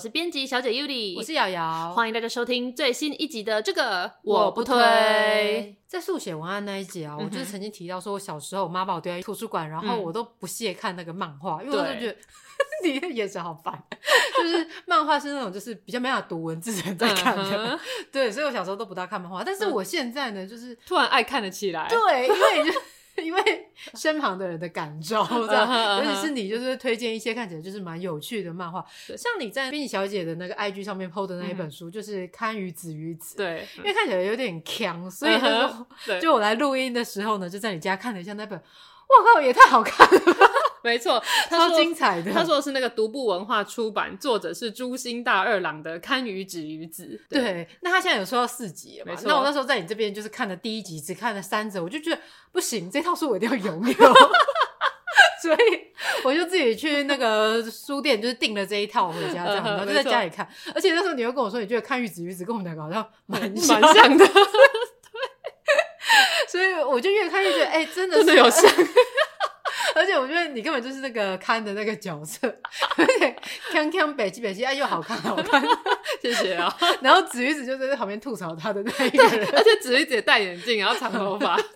[0.00, 5.76] 是编辑小姐 Yuli，我是瑶瑶，欢迎大家收听最新一集的这个我不推。
[5.86, 12.16] 在速写文案那一集啊，我就是曾经提到说，我小时候我妈把我丢在图书馆，然后我都不屑看那个漫画，嗯、因为我就觉得
[12.82, 13.78] 你的眼神好烦。
[14.42, 17.78] 就是漫画是那种就是比较没法读文字的人在看的，
[18.10, 19.44] 对，所以我小时候都不大看漫画。
[19.44, 21.86] 但是我现在呢，就是突然爱看了起来。
[21.90, 22.80] 对，因为你就。
[23.16, 23.42] 因为
[23.94, 35.86] 身旁的人的感召，这样，尤其是你，就是推荐一些看起来就是蛮有趣的漫画，像你在编辑小姐的那个 IG 上面 PO 的那一本书，就是《堪与子与子》，对，因为看起来有点强，所以那时候
[36.20, 40.49] 就我来录音的时候呢，就在你家看了一下那本，我靠，也太好看了。
[40.82, 42.32] 没错，超精彩的。
[42.32, 47.20] 他说的是那个独步文化出版，作者是朱心大二郎的《堪舆止于子》。
[47.32, 49.24] 对，那他现在有说到四集了，没错。
[49.28, 52.18] 那我那时候在你这边就是看了第一集，只看了三则，我就觉得
[52.52, 53.94] 不行，这套书我一定要拥有，
[55.42, 55.58] 所以
[56.24, 60.48] 我就自己去那个书店，就是订了这一套回家，这样，然后就在家里看。
[60.74, 64.40] 而且那时候你又跟我说，你觉得《堪舆子玉子》跟我们两个好像蛮蛮像的， 对。
[66.48, 68.70] 所以我就越看越觉得，哎，真的是有像。
[70.00, 72.48] 而且我觉得你根本就是那个看的那个角色，
[72.96, 73.36] 而且
[73.70, 75.62] 锵锵北极北极，哎，又好看好看，
[76.22, 76.74] 谢谢啊。
[77.02, 81.60] 然后子瑜子就在旁边吐槽他的那一个人，而且子瑜子也戴眼镜，然后长头发。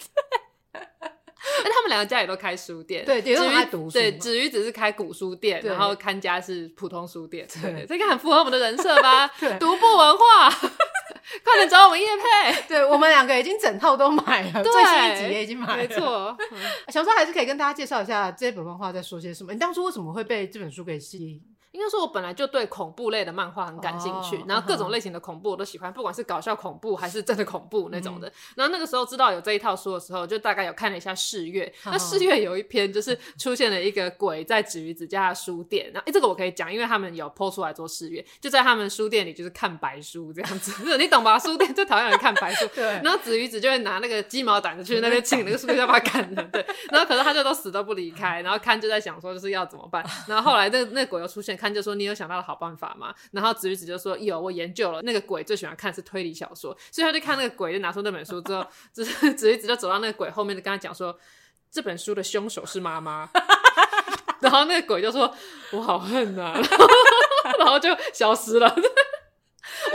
[1.62, 3.92] 哎，他们两个家里都开书店，对，也都爱读书。
[3.92, 7.46] 对，子瑜只是开古书店，然后看家是普通书店。
[7.60, 9.28] 对，这个很符合我们的人设吧？
[9.38, 10.50] 对，独步文化。
[11.42, 16.36] 快点找我们叶配， 对，我们两个已经整套都买了，对 最新一集也已经买了，没错。
[16.88, 19.52] 想说还是可以跟大家介绍一下这本漫画在说些什么。
[19.52, 21.40] 你当初为什么会被这本书给吸引？
[21.74, 25.94] 应该说，我本来就对恐怖类的漫画很感兴趣，oh, 然后各种类型的恐怖我都喜欢，uh.
[25.94, 28.28] 不管是搞笑恐怖还是真的恐怖那种的。
[28.28, 31.66] 嗯、然后那个时候知道有这一套书的时候，就大概有看了一下试阅。
[31.82, 31.90] Uh.
[31.90, 41.36] 那试阅有一篇就是出现了一个鬼在子鱼子家的书店，然后诶这个我可以讲，因为他们有 po 出来做试阅，就在他们书店里就是看白书这样子， 你懂吧？
[41.36, 42.84] 书店最讨厌人看白书， 对。
[43.02, 46.64] 然后子鱼子就会拿那个鸡毛掸子去那边 请那个书店，要把它赶了，对。
[46.92, 50.04] 然后可是他就都死都不离开，然后看就在想说就是要怎么办。
[50.28, 52.44] 然后后来那那鬼又出现，看就说你有想到的。
[52.44, 53.14] 好办法吗？
[53.30, 55.00] 然后子瑜子就说：“有，我研究了。
[55.00, 61.18] 那个鬼最喜欢看是推理小说，所以他就看那个鬼，就拿出那本书之后，就是 子瑜子就走到那个鬼后面，就跟他讲说：
[61.70, 63.30] 这本书的凶手是妈妈。
[64.40, 65.34] 然后那个鬼就说：
[65.72, 66.60] 我好恨呐、啊，
[67.58, 68.76] 然后就消失了。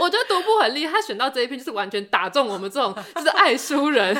[0.00, 4.12] 我觉得独步很厉害，他选到这一篇就是完全打中我们这种就是爱书人。”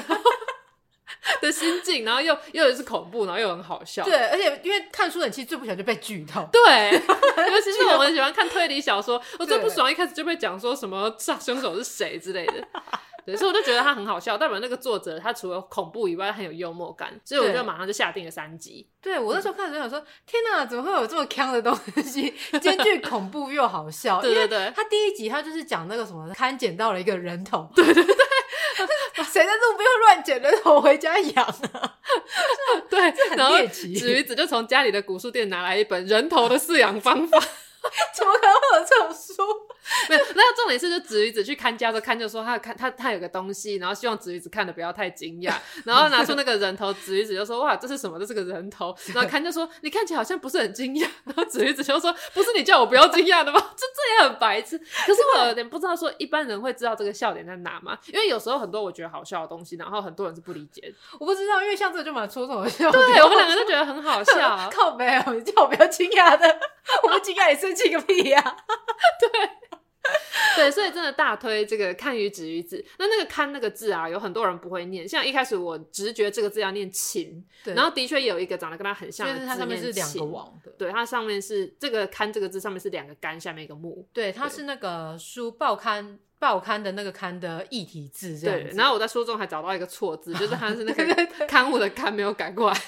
[1.40, 4.04] 的心境，然后又又是恐怖，然后又很好笑。
[4.04, 6.48] 对，而且因为看书的人其实最不喜欢就被剧透。
[6.52, 6.90] 对，
[7.50, 12.66] 尤其是我们喜欢看推理小说，我最不爽一开始就被讲说什么杀凶手是谁之类的。
[13.26, 14.38] 对，所以我就觉得他很好笑。
[14.38, 18.88] 代表那个作者他除了恐怖以外，很有幽默感，所以我就马上就下定了三集。
[19.02, 24.22] 对，我那时候看的时候想说，天哪，怎么会有这么坑的东西，兼具恐怖又好笑？
[24.22, 27.68] 对对对，他第一集他就是讲那个什么，看捡到了一个人头。
[27.74, 28.16] 对对对。
[29.24, 31.98] 谁在路边乱捡人头回家养啊？
[32.88, 33.00] 对，
[33.36, 33.58] 然后。
[33.66, 37.38] 子鱼子就从家里的古书店拿来一本人头的饲养方法，
[38.14, 39.42] 怎么可能会有这种书？
[40.08, 45.54] 没有，那个重点是，就子与子去看家的看，就说他看他他有个东西，然后希望子与子看的不要太惊讶，
[45.84, 48.18] 然后拿出那个人头，子与子就说哇，这是什么？
[48.18, 48.94] 这是个人头。
[49.14, 53.58] 然后看就说你看起来好像不是很惊讶，然后子与子就说不是你叫我不要惊讶的吗？
[53.76, 54.78] 这这也很白痴。
[54.78, 57.98] 可是我有点不知道说一般人会知道这个笑点在哪吗？
[58.12, 60.92] 因为有时候很多我觉得好笑的东西，然后很多人是不理解。
[61.18, 62.90] 我不知道，因为像这个就蛮戳中我的笑。
[62.90, 64.68] 对，我们两个都觉得很好笑。
[64.70, 66.60] 靠没有，你叫我不要惊讶的，
[67.02, 68.40] 我不惊讶你生气个屁呀！
[69.20, 69.50] 对。
[70.56, 72.82] 对，所以真的大推这个“堪舆子与子”。
[72.98, 75.06] 那那个“看”那个字啊，有很多人不会念。
[75.06, 80.72] 像一开始我直觉这个字要念“琴”，对然后的确有一个长得跟它很像的字，它上面是两个王的。
[80.72, 84.08] 对，它上面是这个“看”这个字上面是两个干，下面一个木。
[84.12, 88.58] 对，它是那个书报刊报刊的那个“刊”的异体字这样。
[88.58, 92.80] 对，然后我在书中还找到一个错字，就是它是那个 刊物的“刊”没有改过来。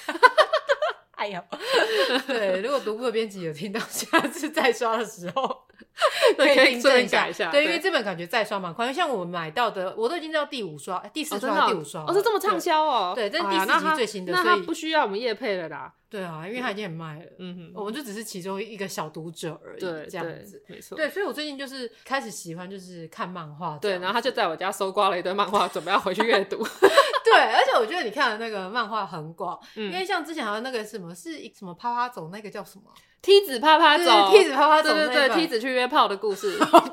[2.26, 5.62] 对，如果读过的编辑有听到，下次再刷的时候。
[6.36, 7.28] 可以订正一下。
[7.28, 13.12] 一下对，对，因为这本感觉再刷蛮快，像我们买到的，我都已经到第五刷、第四刷、第五刷，哦，是这么畅销哦。
[13.14, 15.92] 对，这是第四集最新的，那他不需要我们夜配了啦。
[16.08, 20.96] 对啊，因为他已经很卖了，嗯哼，我们就只是其中一个小读者而已，对，这样子，没错。
[20.96, 26.64] 对，所以我最近就是开始喜欢就是看漫画，对，然后他就在我家搜刮了一堆漫画，准备要回去阅读。
[27.32, 32.84] 对，而且我觉得你看的那个漫画很广，因为像之前还有那个什么是什么趴趴走，那个叫什么
[33.20, 36.58] 梯子趴趴走，梯子趴趴走，对对对，梯子去约炮的故事。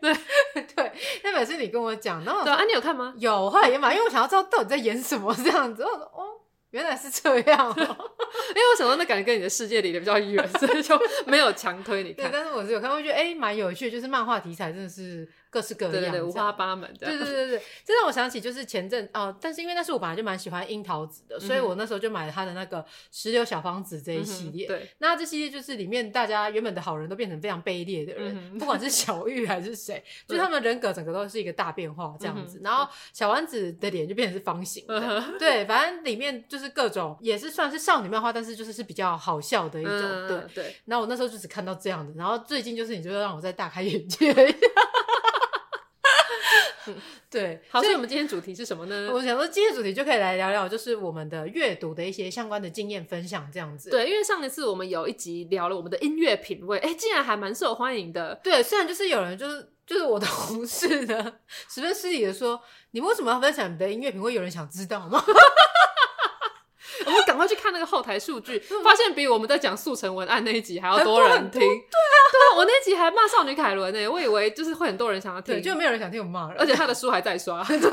[0.00, 0.12] 对
[0.54, 0.92] 对对，
[1.22, 3.14] 那本是你跟我讲，然后对啊，你有看吗？
[3.16, 5.82] 有，后来也买，因为我想要知道到底在演什么这样子。
[5.82, 6.38] 我说哦。
[6.72, 12.30] 原来是这样哦， 因为我想说那感觉跟你的世界离得比较远，所以就没有强推你看。
[12.30, 15.30] 对，但是我是有看，我觉得哎蛮有趣，就是漫画题材真的是。
[15.52, 16.90] 各式各样，对对对，五花八门。
[16.98, 24.66] 对对对对对， 这让我想起就是前阵哦，但是因为那时候我本来就蛮喜欢樱桃子的，所以我那时候就买了他的那个石榴小方子这一系列。
[24.66, 32.58] 对，那这系列就是里面大家原本的好人都变成非常卑劣的人，不管是小玉还是谁， 就他们人格整个都是一个大变化这样子。
[32.64, 40.28] 然后小丸子的脸就变成是方形的，对，反正里面就是各种也是算是少女漫画，但是就是是比较好笑的一种。
[40.28, 40.76] 对对。
[40.86, 44.56] 然后我那时候就只看到这样的，然后最近就是你就让我再大开眼界一下。
[46.94, 49.10] 嗯， 对，好，所以我们今天主题是什么呢？
[49.12, 53.90] 我想说，今天主题就可以来聊聊，就是我们的阅读的一些相关的经验分享，这样子。
[53.90, 58.38] 对，因为上一次我们有一集聊了我们的音乐品味，哎，竟然还蛮受欢迎的。
[58.42, 61.34] 对，虽然就是有人就是就是我的同事呢，
[61.68, 62.60] 十分失礼的说，
[62.92, 64.34] 你们为什么要分享你的音乐品味？
[64.34, 65.22] 有人想知道吗？
[67.06, 71.60] 我们赶快去看那个后台数据，发现比我们在讲速成文案那一集还要多人听。
[71.60, 76.58] 对啊，对啊，我那一集还骂少女凯伦呢，我以为就是会很多人想要听，就没有人想听我骂人。
[76.58, 77.90] 而且他的书还在刷， 对对，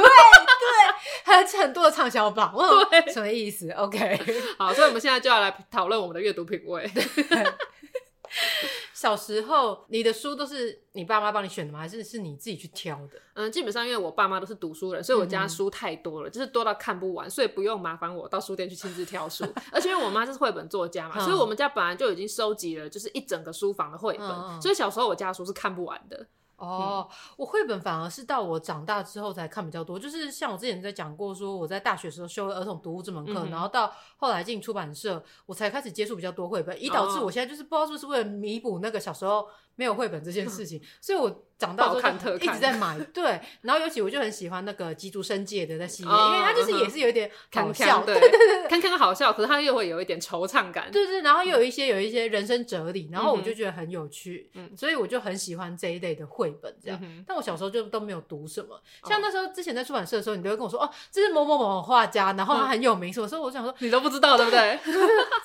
[1.24, 2.54] 还有很多的畅销榜。
[2.90, 4.20] 对，什么意思？OK，
[4.58, 6.90] 好，所以我们现在就要来讨论我们的阅读品味。
[9.00, 11.80] 小时候，你的书都是你爸妈帮你选的吗？
[11.80, 13.14] 还是是你自己去挑的？
[13.34, 19.46] 嗯，基本上因为我爸妈都是读书人，所以我家书太多了，嗯、就是多到看不完，所以不用麻烦我到书店去亲自挑书。
[19.72, 26.28] 而且因为我妈就是绘本作家嘛，所以我们家本来就已经收集了就是一整个书房的绘本，嗯、所以小时候我家的书是看不完的。
[26.60, 41.44] 哦，嗯、我绘本反而是到我长大之后才看比较多，就是像我之前在讲过，说我在大学时候修了儿童读物这门课，嗯、然后到后来进出版社，我才开始接触比较多绘本，以导致我现在就是不知道是不是为了弥补那个小时候没有绘本这件事情， 嗯、所以我。
[41.60, 57.00] 长大之后一直在买，对，然后尤其我就很喜欢那个吉竹伸介的那系列，因为它就是也是有一点搞笑，对对对，看看好笑，可是它又会有一点惆怅感，对对，然后又有一些有一些人生哲理，然后我就觉得很有趣，嗯，所以我就很喜欢这一类的绘本这样。
[57.28, 64.80] 但我小时候就都没有读什么，像那时候之前在出版社的时候，你都会跟我说哦，这是某某某画家，然后他很有名，所以我想说你都不知道对不对？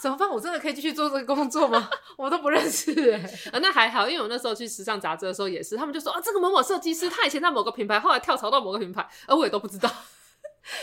[0.00, 0.30] 怎么办？
[0.30, 1.90] 我真的可以继续做这个工作吗？
[2.16, 3.18] 我都不认识哎，
[3.52, 6.74] 啊，那还好，因为我那时候去时尚杂志的时候也是，他们就说啊，这个某某设。
[6.84, 9.90] 计师他以前在某个品牌，后来跳槽到某个品牌，而我也都不知道。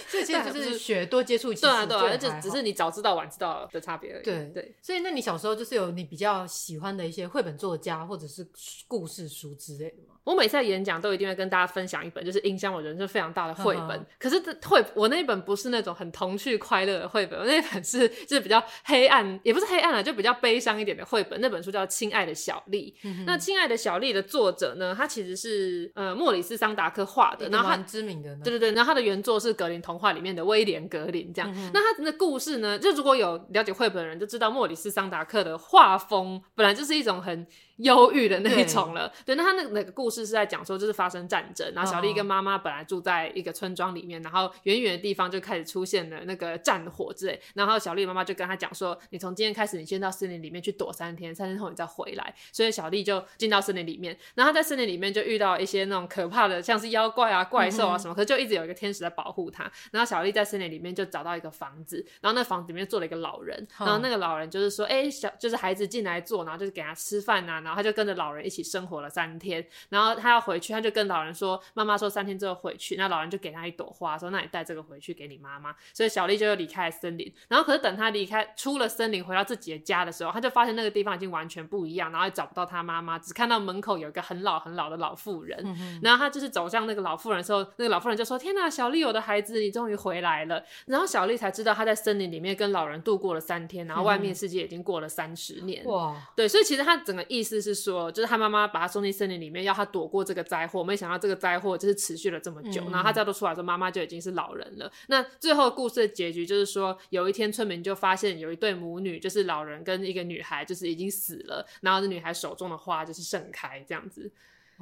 [0.08, 4.24] 所以其实就是学多接触一些，对啊对啊，而且只是你早知道晚知道的差别而已。
[4.24, 8.48] 对对，所以那你小时候就是有你比较喜欢的一些绘本作家或者是
[8.88, 10.16] 故事书之类的吗？
[10.24, 14.06] 我每次在演讲都一定会跟大家分享一本，就是影响我人生非常大的绘本。
[14.20, 21.42] 可是这绘我那一本不是那种很童趣快乐的绘本，我那一本是就是比较黑暗，也不是黑暗啊，就比较悲伤一点的绘本。
[21.42, 22.96] 那本书叫《亲爱的小丽》。
[23.04, 28.36] 嗯、那《亲爱的小丽》的作者呢，他其实是呃莫里斯桑达克画的，然后很知名的。
[28.44, 31.52] 对对对，然后他的原作是格林童话里面的威廉格林这样。
[31.56, 37.48] 嗯、那他的故事呢，就如果有了解绘本的人就知道，莫里斯桑达克的画风本来就是一种很。
[37.78, 68.52] 忧郁的那一种了，对，对，那他那个那个故事是在讲说，就是发生战争，然后小丽跟妈妈本来住在一个村庄里面，然后远远的地方就开始出现了那个战火之类，然后小丽妈妈就跟他讲说，你从今天开始，你先到森林里面去躲三天，三天后你再回来，所以小丽就进到森林里面，然后在森林里面就遇到一些那种可怕的，像是妖怪啊、怪兽啊什么，嗯、可是就一直有一个天使在保护他，然后小丽在森林里面就找到一个房子，然后那房子里面坐了一个老人，然后那个老人就是说，哎、欸，小就是孩子进来坐，然后就是给他吃饭啊，然后他就跟着老人一。
[68.52, 77.34] 起生活了三天，然后他要回去，他就跟老人说：“妈妈说三天之后回去。”那老人就给他一朵花，说：“那你带这个回去给你妈妈。”所以小丽就又离开了森林。
[77.48, 85.58] 然后可是等他离开出了森林，回到自己的家的时候，他就发现那个地方已经完全不一样，然后也找不到他妈妈，只看到门口有一个很老很老的老妇人。
[85.64, 95.86] 嗯、然后他就是走向那个老妇人的时候，那个老妇人就说：“天哪，小丽，我的孩子，你终于回来了。”然后小丽才知道她在森林里面跟老人度过了三天，然后外面世界已经过了三十年。
[95.86, 104.92] 哇，对，所以其实她整个意思思是说，就是她妈妈把她送进森林里面，要她躲过这个灾祸，没想到这个灾祸就是持续了这么久，嗯、然后她再度出来之后，妈妈就已经是老人了。
[105.08, 114.32] 那最后故事的结局就是说，有一天村民就发现有一对母女，就是老人跟一个女孩，就是已经死了，然后这女孩手中的花就是盛开这样子。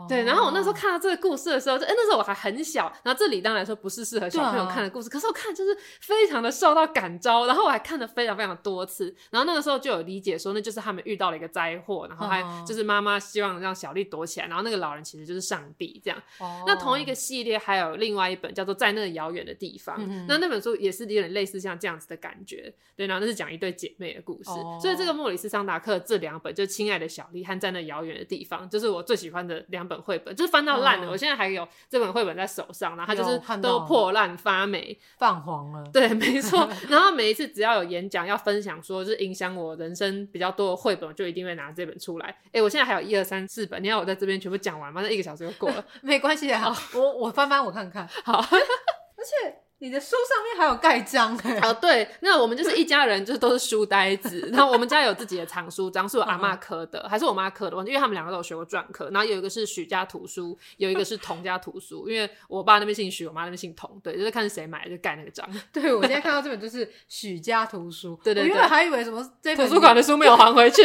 [0.07, 16.21] 对，然后我那时候看到这个故事的时候，就哎，那时候我还很小，然后这里当然说不是适合小朋友看的故事，啊、可是我看就是非常的受到感召，然后我还看了非常非常多次，然后那个时候就有理解说，那就是他们遇到了一个灾祸，然后还就是妈妈希望让小丽躲起来，然后那个老人其实就是上帝这样。
[16.39, 30.69] 哦、那同一个系列还有另外一本叫做在那遥远的地方，那那本书也是有点类似像这样子的感觉，对，然后那是讲一对姐妹的故事，哦、所以这个莫里斯桑达克这两本就亲爱的小丽和在那遥远的地方，就是我最喜欢的两本绘本，就是翻。
[30.69, 35.83] 到烂了，我现在还有这本绘本在手上，然后它就是都破烂发霉、泛黄了。
[35.91, 36.69] 对，没错。
[36.87, 42.27] 然后每一次只要有演讲要分享，说就是影响我人生比较多的绘本，我就一定会拿这本出来。
[42.27, 45.01] 哎、欸，我现在还有一二三四本，你要我在这边全部讲完吗？
[45.01, 46.59] 那一个小时就过了， 没关系啊。
[46.59, 48.07] 好，我我翻翻我看看。
[48.23, 49.68] 好， 而且。
[49.81, 51.57] 你的书上面还有盖章哎！
[51.61, 54.49] 哦，对，那我们就是一家人，就是都是书呆子。
[54.51, 57.77] 然后我们家有自己的藏书章，是我阿妈刻的，还是我妈刻的？
[57.77, 59.09] 因为他们两个都有学过篆刻。
[59.13, 62.09] 然后有一个是许家图书，有一个是童家图书。
[62.09, 65.49] 因为我爸那边姓许，我妈那边姓童，对，就是看是谁买就盖那个章。
[65.71, 70.83] 对，我今天看到这本就是许家图书， 对对对，我原本还以为什么这图书馆的书没有还回去，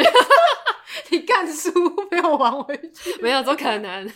[1.11, 1.69] 你 看书
[2.13, 4.09] 没有还回去，没有，怎么可能？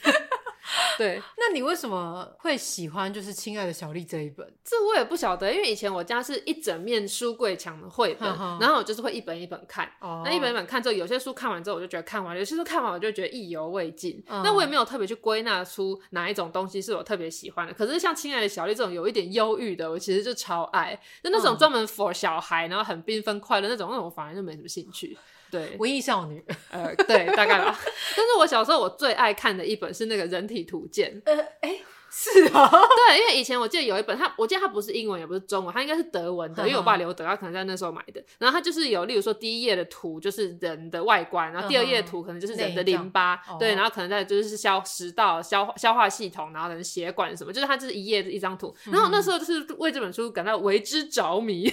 [0.98, 4.46] 对，那你为什么会喜欢就是《亲爱的小丽》这一本？
[4.64, 8.28] 这我也不晓得，因为以前我家是一整面书柜墙的绘本，
[8.60, 9.90] 然后我就是会一本一本看。
[10.00, 14.22] 哦、那一本一本看之后，有些书看完之后我就觉得看完，有些书看完我就觉得意犹未尽。
[14.28, 17.72] 嗯、那我也没有特别去归纳出哪一种东西是我特别喜欢的。
[17.72, 20.94] 可是像《亲爱的小丽》这种有一点忧郁的，我其实就超爱。
[21.22, 25.16] 就那种专门 for 小孩，然后很缤纷快乐那种，那种我反而就没什么兴趣。
[25.50, 27.78] 对，文艺少女， 呃，对，大概吧。
[28.16, 31.20] 但是我小时候我最爱看的一本是那个人体图鉴。
[31.24, 31.84] 呃，哎、欸。
[32.10, 38.24] 是啊， 对，因为以前我记得有一本，它我记得它不是英文，也不是中文，它应该是德文的，因为我爸留德，他可能在那时候买的。
[38.38, 48.74] 然后它就是有，例如说第一页的图就是人的外观，然后第二页图可能就是人的淋巴，对，然后可能在就是消食道、消消化系统，然后人血管什么，就是它就是一页一张图。
[48.90, 51.70] 然后那时候就是为这本书感到为之着迷，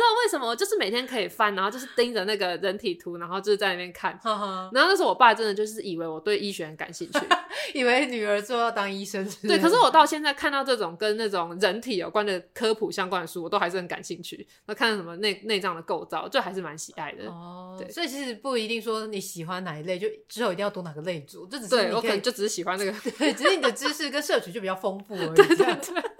[0.00, 4.18] 道为什么，我就是每天可以翻，然后就是盯着那个人体图，然后就是在那边看。
[4.22, 7.18] 然后那时候我爸真的就是以为我对医学很感兴趣，
[7.74, 9.26] 以为女儿之后要当医生。
[9.42, 14.46] 对，可是我到现在看到这种跟那种人体有关的科普相关的书，我都还是很感兴趣。
[14.66, 17.26] 那看什么内内脏的构造，就还是蛮喜爱的。
[17.26, 25.34] 哦，对，所以其实不一定说你喜欢哪一类，就之后一定要读哪个类组，就只是对我可能就只是喜欢那个， 对，只是你的知识跟摄取就比较丰富而已。
[25.34, 26.10] 对 对对。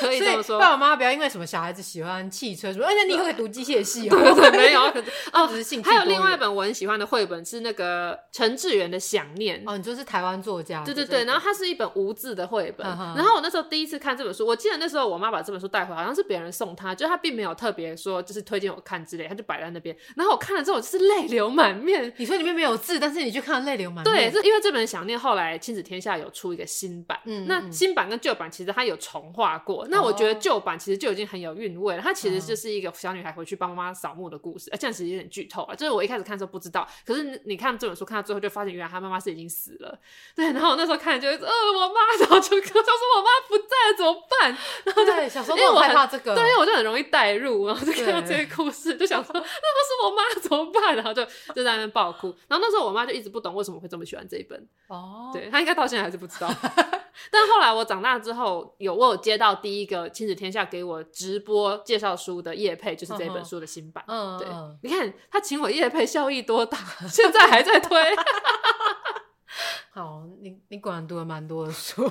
[0.00, 4.16] 可以这么说，爸爸妈妈不要因为什么小孩子喜欢汽车什么，而且你以后可以读机械系哦。
[4.16, 5.88] 对 对对，没有，可是哦， 只是兴趣。
[5.88, 10.84] 还有另外一本我很喜欢的绘本是那个陈志远的《想念》哦，你就是台湾作家。
[10.84, 12.86] 对对对，然后它是一本无字的绘本。
[12.86, 19.96] 然后我那时候第一次看这本书，我记得那时候我妈把这本书带回来，好像是别人送她，就她并没有特别说就是推荐我看之类，她就摆在那边。
[20.16, 22.12] 然后我看了之后，我就是泪流满面。
[22.18, 24.30] 你说里面没有字，但是你去看泪流满面。
[24.30, 29.85] 对，是因为这本《想念》后来亲子天下有出一个新版，嗯，那新版跟旧版其实它有重画过。
[29.90, 35.74] 那我觉得旧版其实就已经很有韵味了，它其实就是一个小女孩回去帮妈妈扫墓的故事，啊，这样其实有点剧透啊。
[35.74, 39.98] 就是我一开始看的时候不知道，可是你看这本书看到最后就发现，原来她妈妈是已经死了。
[40.34, 42.82] 对，然后我那时候看就会说，呃，我妈，然后就说
[43.16, 44.56] 我妈不在了怎么办？
[44.84, 50.96] 然后就，小时候因为我害怕这个，对，因为我就很容易带入，然后就看到这个故事，就想说那不是我妈怎么办？
[50.96, 51.24] 然后就
[51.54, 52.28] 就在那边爆哭。
[52.48, 54.68] 然后那时候我妈就一直不懂为什么会这么喜欢这一本。
[54.88, 56.48] 哦，对，她应该到现在还是不知道。
[57.30, 64.04] 但后来我长大之后，有我有接到第一个亲子天下给我直播介绍书的叶配，就是这本书的新版。
[64.06, 64.48] 嗯，对，
[64.82, 67.98] 你看他请我叶配效益多大，现在还在推。
[69.90, 72.10] 好，你你果然读了蛮多的书，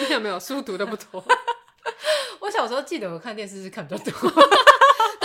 [0.00, 1.22] 你有没有书读的不多？
[2.40, 4.12] 我小时候记得我看电视是看比较多。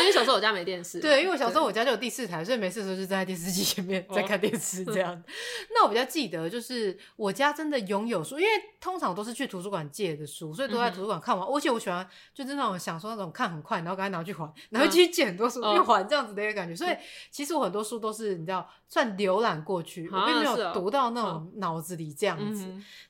[0.08, 5.22] 因为小时候我家没电视，对，因为我小时候我家就有第四台，所以没事的时候就在电视机前面在看电视这样。
[5.74, 8.50] 那我比较记得就是我家真的拥有书，因为
[8.80, 11.46] 通常都是去图书馆借的书，所以都在图书馆看完。
[11.46, 16.74] 而且我喜欢就是那种想说那种看很快，然后赶快拿去还，然后继续借很多书去还这样子的一个感觉。
[16.74, 16.96] 所以
[17.30, 22.66] 其实我很多书都是你知道算浏览过去，我并没有读到那种脑子里这样子。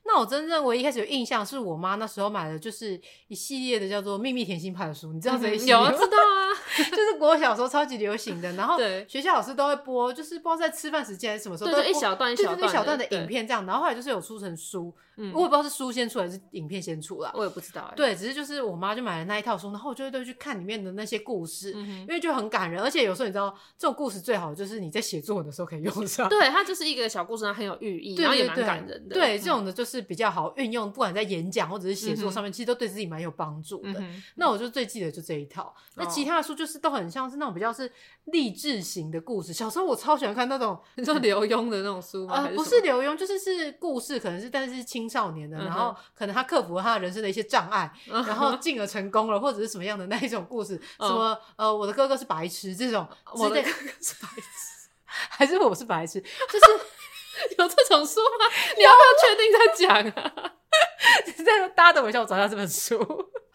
[0.06, 5.74] 那我真正唯一开始有印象是我妈那时候买的就是一系列的叫做《秘密甜心派》的书，你知道这一系列？
[5.74, 6.48] 有啊，知道啊。
[6.90, 8.78] 就是国小时候超级流行的，然后
[9.08, 14.94] 学校老师都会播，就是不知道在吃饭时间还是什么时候，都一小段一小段一小段的影片这样，然后后来就是有出成书。
[15.20, 17.92] 嗯，我也不知道是书先出还是影片先出啦，我也不知道。
[17.96, 26.30] 对，只是就是我妈就买了那一套书，然后我就会都去看里面的那些故事，因为就很感人，而且有时候你知道这种故事最好就是你在写作文的时候可以用上。
[26.30, 29.16] 对，它就是一个小故事，它很有寓意，然后也蛮感人的。
[29.16, 34.00] 对，这种的就是比较好运用，不管在演讲或者是写作上面，其实都对自己蛮有帮助的。
[34.36, 37.92] 那我就最记得就这一套，那其他的书就是都很像是那种比较是
[38.26, 39.52] 励志型的故事。
[39.54, 42.48] 小时候我超喜欢看那种你说刘墉的那种书吗？
[42.56, 45.96] 不是刘墉，就是是故事，可能是但是是青少年的，然后。
[46.14, 50.80] 可能他克服了他人生的一些障碍，然后进而成功了，或者是什么样的那一种故事？
[51.00, 56.20] 什么呃，我的哥哥是白痴这种，我的哥哥是白痴， 还是我是白痴？
[56.20, 56.66] 就是
[57.58, 58.46] 有这种书吗？
[58.78, 60.54] 你要不要确定再讲啊？
[61.44, 62.98] 在搭着我一下，我找下这本书。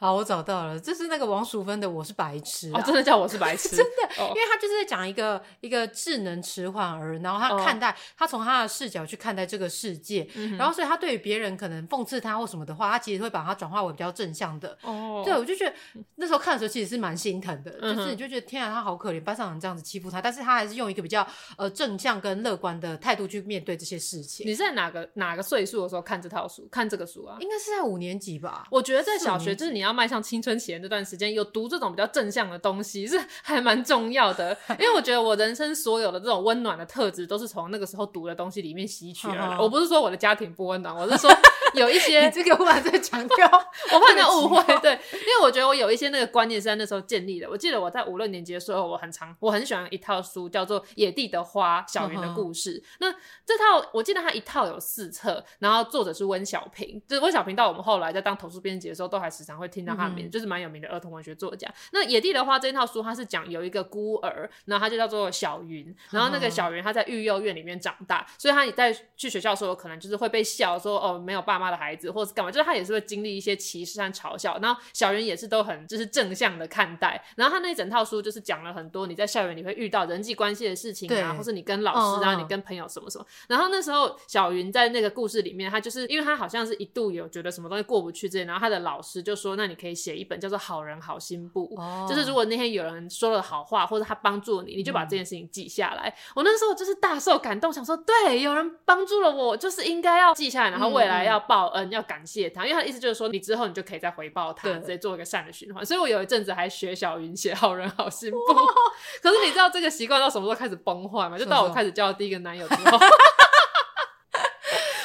[0.02, 14.76] 好，我找到了，这是那个王淑芬的《我是白痴》啊，哦，真的叫我是白痴， 真的，因为他就是在讲一个一个智能迟缓儿，然后他看待他从他的视角去看待这个世界，然后所以他对于别人可能讽刺他或什么的话，他其实会把它转化为比较正向的。
[14.82, 15.72] 哦，对，我就觉得
[16.16, 21.24] 那时候看的时候其实是蛮心疼的，就是你就觉得天啊，他好可怜，班上人这样子欺负他，但是他还是用一个比较
[21.56, 24.44] 呃正向跟乐观的态度去面对这些事情。
[24.44, 26.66] 你在哪个哪个岁数的时候看这套书？
[26.68, 27.31] 看这个书啊？
[27.38, 28.66] 应该是在五年级吧？
[28.68, 29.92] 我觉得在小学就是你要。
[29.92, 39.58] 迈向青春期的那段时间，有读这种比较正向的东西是还蛮重要的，因为我觉得我人生所有的这种温暖的特质，都是从那个时候读的东西里面吸取而来。
[39.58, 41.30] 我不是说我的家庭不温暖，我是说
[41.74, 43.46] 有一些这个我还在强调，
[43.92, 44.78] 我怕你误会。
[44.78, 47.50] 对，因为我觉得我有一些那个观念是在那时候建立的。
[47.50, 52.82] 我记得我在五六年级的时候，我很常我很喜欢一套书，叫做《野地的花》，小云的故事。
[52.98, 53.12] 那
[53.44, 61.68] 这套我记得它一套有四册，然后作者是温小平，就是温小平到我们后来在当投书编辑的时候，都还时常会听到他的名字，就是蛮有名的儿童文学作家。
[61.92, 74.58] 那《野地的话》这一套书，它是讲有一个孤儿，然后他就叫做小云，然后那个小云他在育幼院里面长大，所以他在去学校的时候，可能就是会被笑说哦，没有爸妈的孩子，或是干嘛，就是他也是会经历一些歧视和嘲笑。
[74.60, 77.22] 然后小云也是都很就是正向的看待。
[77.36, 83.24] 然后他那一整套书就是讲了很多你在校园里会遇到人际关系的事情啊，或是你跟老师啊，你跟朋友什么什么。
[83.48, 96.08] 然后那时候小云在那个故事里面，他就是因为他好像是一度有觉得什么东西过不去之类，然后他的老师就说，那你可以写一本叫做《好人好心簿》，哦、就是如果那天有人说了好话，或者他帮助你，你就把这件事情记下来。
[96.08, 105.84] 嗯、我那时候就是大受感动，想说，对，有人帮助了我，就是应该要记下来，然后未来要报恩，嗯、要感谢他，因为他的意思就是说，你之后你就可以再回报他，直接做一个善的循环。
[105.84, 108.36] 所以我有一阵子还学小云写《好人好心簿》，
[109.22, 111.38] 可是你知道这个习惯到什么时候开始崩坏吗？
[111.38, 112.98] 就到我开始交第一个男友之后，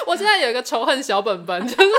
[0.08, 1.92] 我现在有一个仇恨小本本，就是。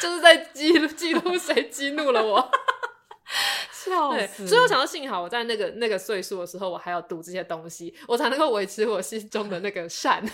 [0.00, 2.50] 就是在记录记录谁激怒了我，
[3.72, 4.46] 笑死！
[4.46, 10.24] 所以我想到，幸好我在那个那个岁数的时候，我还要读这些东西，我才能够维持我心中的那个善。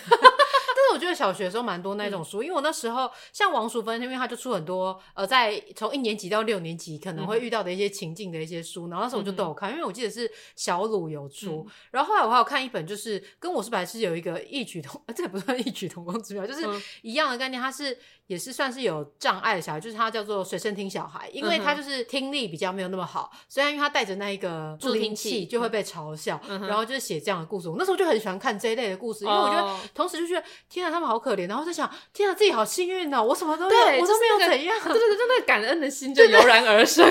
[0.94, 16.64] 我觉得小学的时候蛮多那种书，嗯、因为我那时候像王淑芬，因为他就出很多呃，在从一年级到六年级可能会遇到的一些情境的一些书，然后那时候我就都有看，因为我记得是小鲁有出，嗯、然后后来我还有看一本，就是跟我是白痴有一个异曲同， 这也不算异曲同工之妙，就是
[17.02, 17.98] 一样的概念，它是。
[18.26, 27.68] 也是算是有障碍的小孩，就是他叫做随身听小孩，因为他就是听力比较没有那么好，虽然因为他带着那一个助听器就会被嘲笑，然后就是写这样的故事。
[27.68, 37.04] 我那时候就很喜欢看这一类的故事，因为我觉得同时就觉得天啊，他们好可怜，然后在想天啊，自己好幸运哦，我什么都有，我都没有怎样， 对对对，就那个感恩的心就油然而生。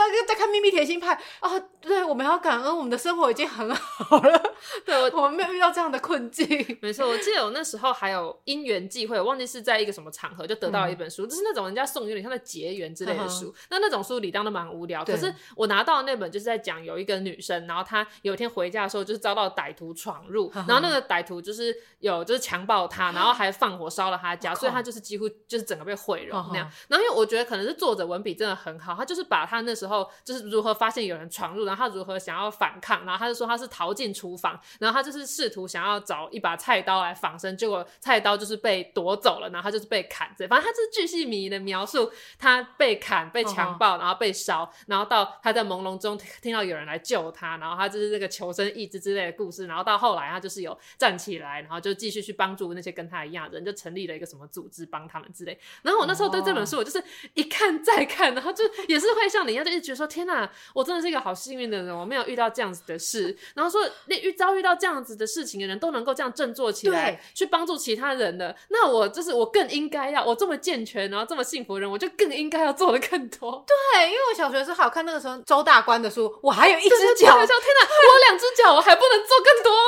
[0.00, 4.42] 然后呢，再看《秘密甜心派》啊，对，我们要感恩，我们的生活已经很好了。
[4.86, 6.48] 对，我， 我们没有遇到这样的困境。
[6.80, 13.48] 没错，我记得我那时候还有因缘际会，我忘记是在一个什么场合就得到了一本书，嗯、就是那种人家送有点像在结缘之类的书。
[13.48, 26.68] 嗯、那那种书理当都蛮无聊，对可是我拿到的那本就是在讲有一个女生，然后她有一天回家的时候，就是遭到歹徒闯入，嗯、然后那个歹徒就是有就是强暴她，然后还放火烧了她家，嗯、所以她就是几乎就是整个被毁容那样。
[26.68, 29.89] 嗯、然后因为我觉得可能是作者文笔真的很好，他就是把他那时候
[30.24, 40.28] 就是如何发现有人闯入，然后他如何想要反抗，然后他就说他是逃进厨房，然后他就是试图想要找一把菜刀来防身，结果菜刀就是被夺走了，然后他就是被砍。
[40.30, 55.58] 反正他就是巨细靡遗的描述他被砍、被强暴，然后被烧，然后到他在朦胧中听到有人来救他，然后他就是这个求生意志之类的故事，然后到后来他就是有站起来，然后就继续去帮助那些跟他一样的人，就成立了一个什么组织帮他们之类。
[55.82, 57.02] 然后我那时候对这本书，我就是
[57.34, 63.36] 一看再看，然后就也是会像你一样一直觉得说天哪，我真的是一个好幸运的人，我没有遇到这样子的事。
[63.54, 73.64] 然后说，那遇遭遇到这样子的事情的人都能够这样振作起来，去帮助其他人的，那我就是我更应该要，我这么健全，然后这么幸福的人，我就更应该要做的更多。
[73.66, 79.80] 对，因为我小学的时候还有看那个时候周大观的书，我还有一只脚，天哪，我两只脚，我还不能做更多啊！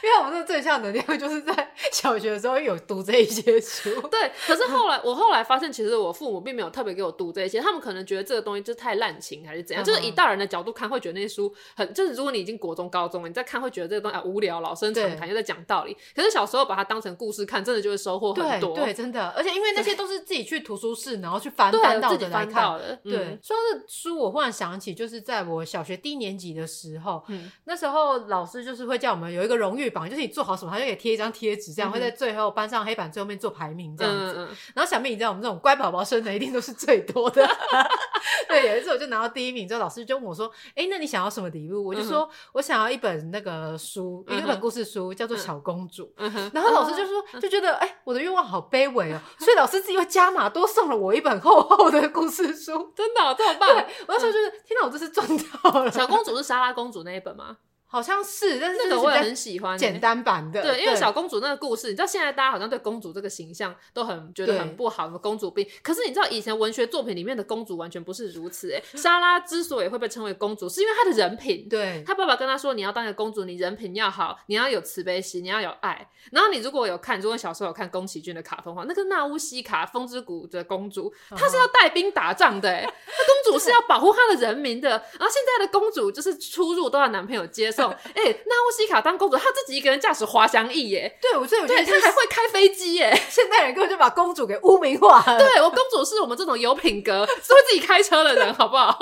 [0.00, 0.08] 对。
[0.08, 4.30] 因为我们这个正向能量就是在小学的时候有读这一些书， 对。
[4.46, 15.96] 可是后来我后来发现，其实我父母并没有特别给我读这些，他们可能觉得这个东西就是太滥情还是怎样，就是以大人的角度看，会觉得那些书很就是如果你已经国中高中了，你再看会觉得这个东西啊无聊，老生常谈又在讲道理。
[16.14, 18.74] 可是小时候把它当成故事看，真的就会收获很多。
[18.74, 19.28] 对，对，真的。
[19.36, 22.98] 而且因为那些都是自己去图书室，然后去翻翻到的来看的。
[23.02, 30.72] 对，嗯、说到这书，我忽然想起，就是在我小学低年级的时候，嗯，那时候老师就是会叫我们有一个荣誉榜，就是你做好什么。
[30.72, 34.34] 他就给贴一张贴纸，这样会在最后班上黑板最后面做排名这样子。
[34.36, 37.46] 嗯、然后小妹，你知道我们这种乖宝宝生的一定都是最多的。
[38.48, 46.04] 对，有一次我就拿到第一名之后，老师就问我说：“哎、欸，那你想要什么礼物？”我就说：“嗯、我想要一本那个书，一本故事书，叫做《小公主》。
[46.16, 49.20] 嗯”然后老师就说：“就觉得哎、欸，我的愿望好卑微哦。
[49.38, 52.90] ”所以老师自己又加码多送了我一本厚厚的故事书。
[52.96, 53.68] 真的、哦、这么棒？
[53.76, 55.26] 我那时候就是，天哪，我这是赚
[55.62, 55.90] 到了。
[55.90, 57.56] 小公主是莎拉公主那一本吗？
[57.90, 60.60] 好像是，但是那个我也很喜欢简单版的。
[60.60, 65.66] 对，因为小公主那个故事，你知道现在大家好像对公主这个形象都很觉得很不好，公主病。
[65.82, 68.82] 可是你知道以前文学作品里面的公主完全不是如此哎。
[68.94, 71.66] 莎拉之所以会被称为公主，是因为她的人品。
[71.66, 76.10] 对，她爸爸跟她说，你要当一个公主，你人品要好，你要有慈悲心，你要有爱。
[76.30, 82.82] 然后你如果有看，如果小时候有看宫崎骏的卡通话，那个纳乌西卡风之谷的公主，她是要带兵打仗的诶。
[82.84, 84.90] 那公主是要保护她的人民的。
[84.90, 88.58] 然后现在的公主就是出入都要男朋友接那。
[88.68, 91.18] 奥西卡当公主，她自己一个人驾驶滑翔翼耶！
[91.22, 93.18] 对，我觉得她还会开飞机耶！
[93.30, 95.38] 现代人根本就把公主给污名化了。
[95.38, 98.98] 对，我公主是我们这种有品格、是会自己开车的人，好不好？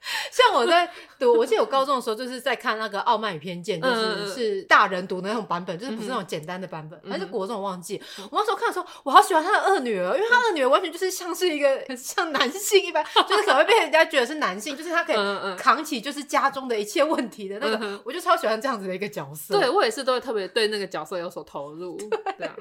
[0.32, 8.00] 像我在读，我记得我高中的时候就是在看那个《傲慢与偏见》，就是是大人读的那种版本，就是不是那种简单的版本，还是国中我忘记。
[8.30, 15.16] 我那时候看的时候，我好喜欢他的二女儿，因为他二女儿完全就是像是一个 像男性一般，就是可能会被人家觉得是男性，就是他可以
[15.58, 19.58] 扛起就是家中的一切问题的那个，我就超喜欢这样子的一个角色。
[19.58, 21.98] 对，我也是都会特别对那个角色有所投入，
[22.38, 22.54] 这样。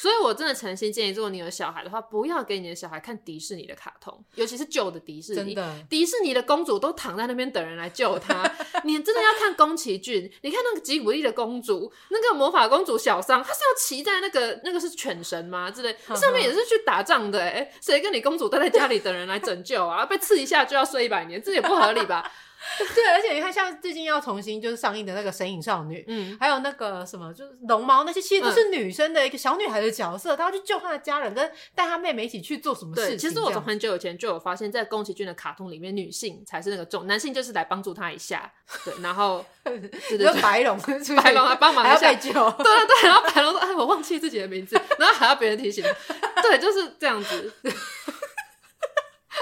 [0.00, 5.52] 所以，我真的诚心建议，如果你有小孩的话，不要给你的小孩看迪士尼的卡通，尤其是旧的迪士尼。
[5.52, 8.50] 真的，迪士尼的公主都躺在那边等人来救她。
[8.84, 15.70] 你真的要看宫崎骏，你看那个吉卜力的公主，那个魔法公主小桑，她是要骑在那个那个是犬神吗？
[15.70, 17.38] 之类，上面也是去打仗的。
[17.38, 20.06] 哎，谁跟你公主待在家里等人来拯救啊？
[20.06, 22.32] 被刺一下就要睡一百年，这也不合理吧？
[22.94, 33.18] 对，而且你看，像最近要重新就是上映的那个《神隐少女》，嗯，还有那个什么，就是龙猫那些，其实都是女生的一个小女孩的角色，她要去救她的家人，跟带她妹妹一起去做什么事情。
[33.18, 38.52] 其实我从很久以前就有发现，在宫崎骏的卡通里面，女性才是那个重，男性就是来帮助她一下，
[38.84, 39.44] 对，然后
[40.08, 40.78] 是的，白龙，
[41.22, 45.84] 白龙来帮忙一下，还要被救，对对对，然后白龙说：“哎，我忘记自己的名字。”然后还要别人提醒，
[46.42, 47.52] 对，就是这样子。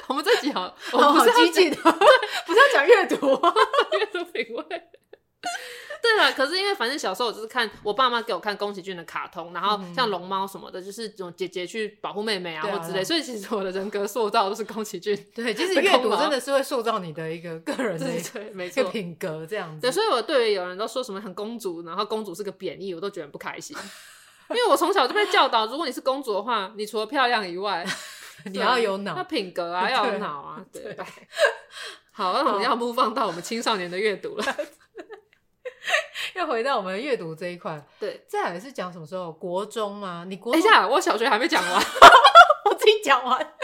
[0.09, 3.16] 我们这集好， 我们不是激进的， 不是要讲阅读，
[3.99, 4.64] 阅读品味。
[6.01, 15.14] 对了，可是因为反正小时候我就是看我爸妈给我看宫崎骏的卡通，然后像龙猫什么的，就是这种姐姐去保护妹妹啊或之类，所以其实我的人格塑造都是宫崎骏。
[15.35, 19.81] 对，其实阅读 真的是会塑造你的一个个人的一个品格这样子。
[19.81, 23.77] 对，所以我对于有人都说什么很公主，然后公主是个贬义，我都觉得不开心。
[24.51, 27.85] 因为我从小就被教导，如果你是公主的话，你除了漂亮以外。
[28.46, 31.07] 你要有脑，要品格啊， 要有脑啊，对吧。
[32.12, 34.44] 好，那我们要目放到我们青少年的阅读了，
[36.35, 37.81] 要回到我们阅读这一块。
[37.98, 39.33] 对，再来是讲什么时候？
[39.33, 40.24] 国中吗？
[40.27, 41.83] 你国等一下，我小学还没讲完，
[42.68, 43.55] 我自己讲完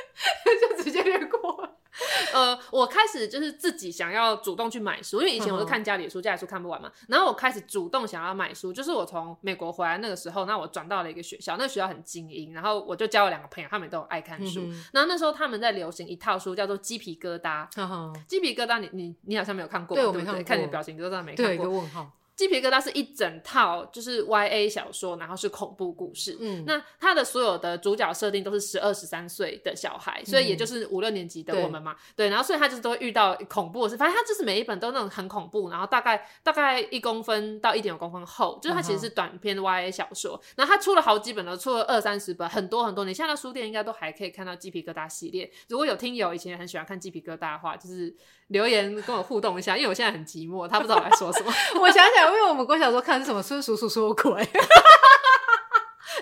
[0.60, 1.76] 就直接略过。
[2.34, 6.90] 呃，我开始就是自己想要主动去买书，因为以前我是看家里的书，家里书看不完嘛。
[7.08, 14.60] 然后我开始主动想要买书，就是我从美国回来那个时候，那我转到了一个学校，那个学校很精英，然后我就交了两个朋友，他们都爱看书。
[14.62, 17.68] 嗯、然后那时候他们在流行一套书，叫做《鸡皮疙瘩》。
[18.26, 20.42] 鸡皮疙瘩，你你你好像没有看过，对，对不对？
[20.42, 21.46] 看你的表情，你都知道没看过。
[21.46, 22.10] 对，一个问号。
[22.36, 26.36] 鸡皮疙瘩是一整套，就是 Y A 小说，然后是恐怖故事。
[26.40, 31.94] 嗯，那它的所有的主角设定都是十二十三岁的小孩，所以也就是五六年级的我们嘛。
[32.16, 40.40] 对，对，然后所以他就是都会遇到恐怖的事，反正他就是每一本都那种很恐怖，然后大概大概一公分到一点五公分厚，就是它其实是短篇 Y A 小说。
[40.56, 43.04] 然后他出了好几本了，出了二三十本，很多很多。
[43.04, 45.50] 你现在的书店应该都还可以看到鸡皮疙瘩系列。
[45.68, 48.16] 如果有听友以前很喜欢看鸡皮疙瘩的话，就是。
[48.48, 51.50] 留言跟我互动一下，因为我现在很寂寞，他不知道我在说什么。
[51.80, 54.32] 我想想，因为我们国小时候看的是什么《孙叔叔说鬼》，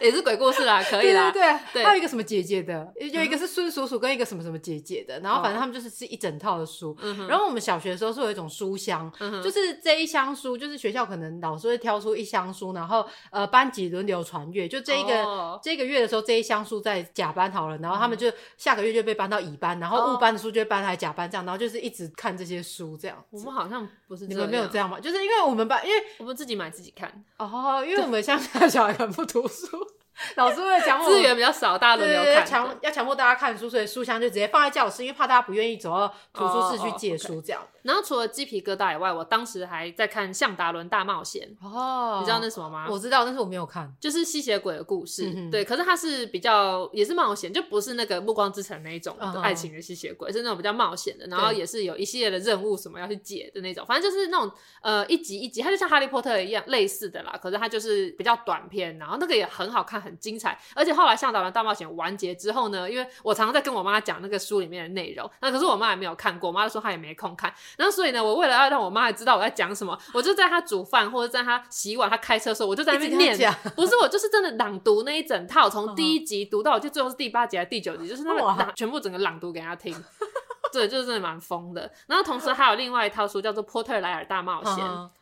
[0.03, 1.31] 也是鬼故事啦， 可以啦。
[1.31, 6.97] 对对对，还有一个什么姐姐的，有一个是孙叔叔跟一个什么什么姐姐的，然后反正他们就是是一整套的书。
[7.01, 23.23] 嗯、然后我们小学的时候是有一种书箱，嗯、就是这一箱书，就是学校可能老师会挑出一箱书，然后呃班级轮流传阅，就这一个、哦、这个月的时候这一箱书在甲班好了，然后他们就下个月就被搬到乙班，然后戊班的书就会搬来甲班这样，然后就是一直看这些书这样。
[23.31, 24.99] 我们好像不是，你们没有这样吗？
[24.99, 29.67] 就是因为我们班，因为我们自己买自己看哦，因为我们乡下小孩很不读书。
[30.37, 37.61] 老师为了强迫资源比较少，大家轮流看，强要强迫大家看书，所以书箱就直接放在教室，因为怕大家不愿意走到图书室去借书这样。
[37.61, 37.82] Oh, okay.
[37.83, 42.87] 然后除了鸡皮疙瘩以外，我当时还在看《向达伦大冒险》哦，你知道那什么吗？
[42.88, 45.33] 我知道，但是我没有看，就是吸血鬼的故事。
[45.35, 50.33] 嗯、对，可是它是比较也是冒险，就不是那个《暮光之城》那一种爱情的吸血鬼，uh.
[50.33, 51.27] 是那种比较冒险的。
[51.27, 57.38] 然后也是有一系列的任务什么要去解的那种，反正就是那种呃一集一集，它就像《哈利波特》一样类似的啦。
[57.42, 60.59] 可是它就是比较短篇，然后那个也很好看，很精彩。
[60.75, 67.53] 而且后来《向达伦大冒险》完结之后呢，因为我常常在跟我妈讲那个书里面的内容，那可是我妈也没有看过，我妈就说她也没空看。
[67.77, 73.55] 然后所以呢，我为了要让我妈知道我在讲什么，我就在她煮饭或者在她洗碗、她开车的时候，我就在那边念。
[73.75, 79.95] 不是我，就是真的朗读那一整套，从第一集读到我就最后是第八集还是第九集，就是那个朗全部整个朗读给她听。
[80.73, 81.91] 对，就是真的蛮疯的。
[82.07, 84.75] 然后同时还有另外一套书叫做《波特莱尔大冒险》。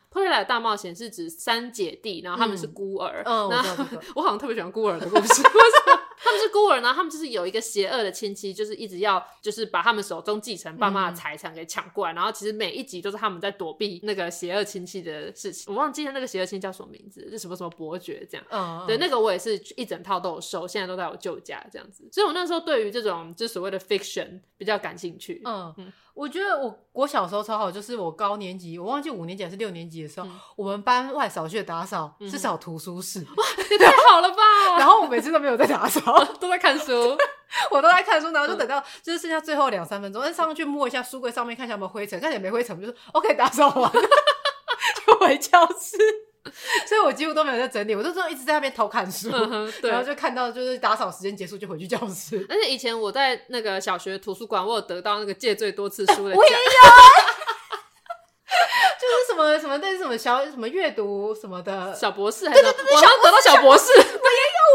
[0.09, 3.21] 波特莱尔大冒险是指三姐弟，然后他们是孤儿。
[3.25, 3.83] 嗯，然后
[4.15, 5.43] 我好像特别喜欢孤儿的故事。
[6.23, 15.73] 他们是孤儿呢，他们就是有一个邪恶的亲戚，就是一直要就是把他们手中继承爸妈的财产给抢过来，嗯、然后其实每一集都是他们在躲避那个邪恶亲戚的事情。
[15.73, 18.45] 我忘记了那个邪恶亲戚叫什么名字，就什么什么伯爵这样。
[18.51, 22.07] 嗯，对，那个我也是一整套都有收，现在都在我舅家这样子。
[22.11, 25.41] 所以我那时候对于这种就所谓的 fiction 比较感兴趣。
[25.43, 34.37] 嗯嗯，我觉得我我小时候超好，就是我高年级，我忘记五年级还是六年级的时候，嗯、我们班外扫去打扫是扫图书室，哇，也太好了吧！
[34.77, 36.23] 然后我每次都没有在打扫。
[36.39, 37.17] 都在看书，
[37.71, 45.97] 我都在看书，然后就等到就是剩下最后两三分钟，上去摸一下书柜上面，看一下有没有灰尘，看起来没灰尘，就是 OK 打扫完，就回教室。
[46.87, 52.45] 所以我几乎都没有在整理，我就这样一直在那边偷看书，嗯、然后就看到就是打扫时间结束就回去教室。
[52.49, 56.37] 而且以前我在那个小学图书馆，我有得到那个借最多次书的奖。
[56.37, 56.57] 我也有。
[59.01, 62.75] 就是什么什么那是什么小什么阅读什么的小博士，还是我能
[63.23, 64.07] 得到小博士，我也有，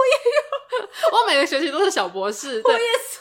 [0.01, 3.21] 我也有，我每个学期都是小博士，我也是。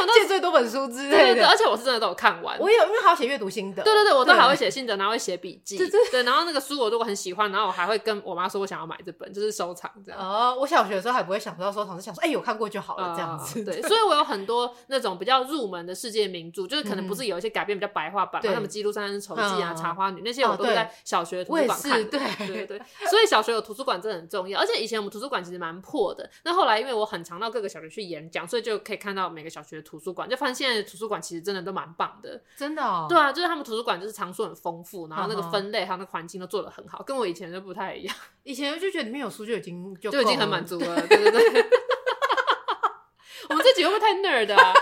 [0.00, 2.58] 而且我借最多本书之类的，对对对，而且我是真的都有看完。
[2.58, 3.82] 我有，因为还要写阅读心得。
[3.82, 5.76] 对对对，我都还会写心得，然后会写笔记。
[5.78, 10.20] 对对对，然后那个书我如果很喜欢，然后我还会跟我妈说我想要买这本，就是收藏这样。
[10.20, 13.64] 哦，我小学的时候还不会想到收藏，是想说哎有看过就好了这样子。
[13.64, 22.04] 对，所以我有很多那种比较入门的世界名著，就是可能不是有一些改编比较白话版，什么《基督山恩仇记》啊、《茶花女》那些，我都在小学图书馆看。
[22.08, 24.60] 对对对，所以小学有图书馆真的很重要。
[24.60, 30.48] 而且以前我们图书馆其实蛮破的，那后来因为我很常到各个小学去演讲，所以就可以看到每个小学的图书馆就发。
[30.48, 33.06] 现现在图书馆其实真的都蛮棒的，真的哦。
[33.08, 38.16] 对啊，就是他们图书馆就是藏书很丰富，然后那个分类还有那个环境都做的很好，跟我以前就不太一样。
[38.42, 41.66] 以前就觉得里面有书就已经就就已经很满足了，对对对。
[43.50, 44.72] 我们这集会不会太 nerd 啊？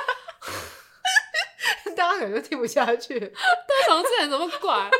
[1.96, 3.18] 大家可能就听不下去。
[3.18, 3.32] 对，
[3.88, 4.90] 怎么这人怎么管？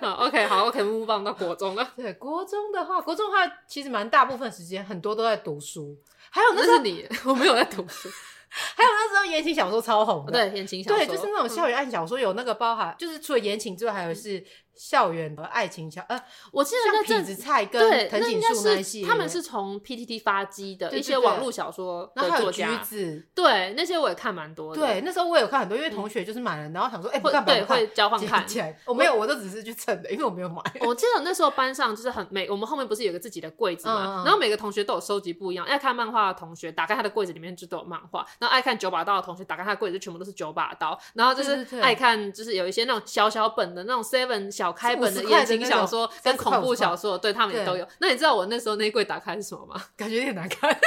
[0.00, 1.92] 好，OK，好，OK，目光到国中了。
[1.96, 5.96] 对，国中的话，国中的话其实蛮大部分时间很多都在读书，
[6.30, 8.08] 还有那是你，我没有在读书。
[8.76, 14.44] 还有那时候言情小说超红的，对，言情小说，对，就是那种校园爱情小说，有那个包含，就是除了言情之外，还有是。
[14.74, 16.20] 校园和爱情小，呃，
[16.52, 22.80] 我记得那阵子菜跟藤井树他们是从 PTT 发迹的一些网络小说的作家，
[23.34, 24.80] 对，那些我也看蛮多的。
[24.80, 28.44] 对，那时候我也有看很多，因为同学就是买了，然后想说，哎，不看，对，会交换看。
[28.84, 30.62] 我没有，我都只是去蹭的，因为我没有买。
[30.86, 35.64] 我记得那时候班上就是很每，我们后面不是有个自己的柜子嘛，然后每个同学都有收集不一样。
[35.66, 45.24] 爱看漫画的同学打开他的柜子里面就都有漫画，然后爱看九把刀的同学打开他的柜子就全部都是九把刀，然后就是爱看就是有一些那种小小本的那种 seven 小开本的。
[45.24, 47.86] 言情小说跟恐怖小说，对他们也都有。
[47.98, 49.82] 那你知道我那时候那柜打开是什么吗？
[49.96, 50.70] 感觉有点难看。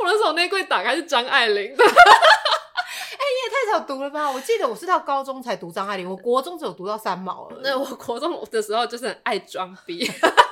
[0.00, 1.84] 我那时候那柜打开是张爱玲的。
[1.84, 4.30] 哎，你也太早读了吧？
[4.30, 7.60] 我记得我是到高中才读张爱玲，我国中只有读到三毛了。
[7.62, 10.10] 那我国中的时候就是很爱装逼。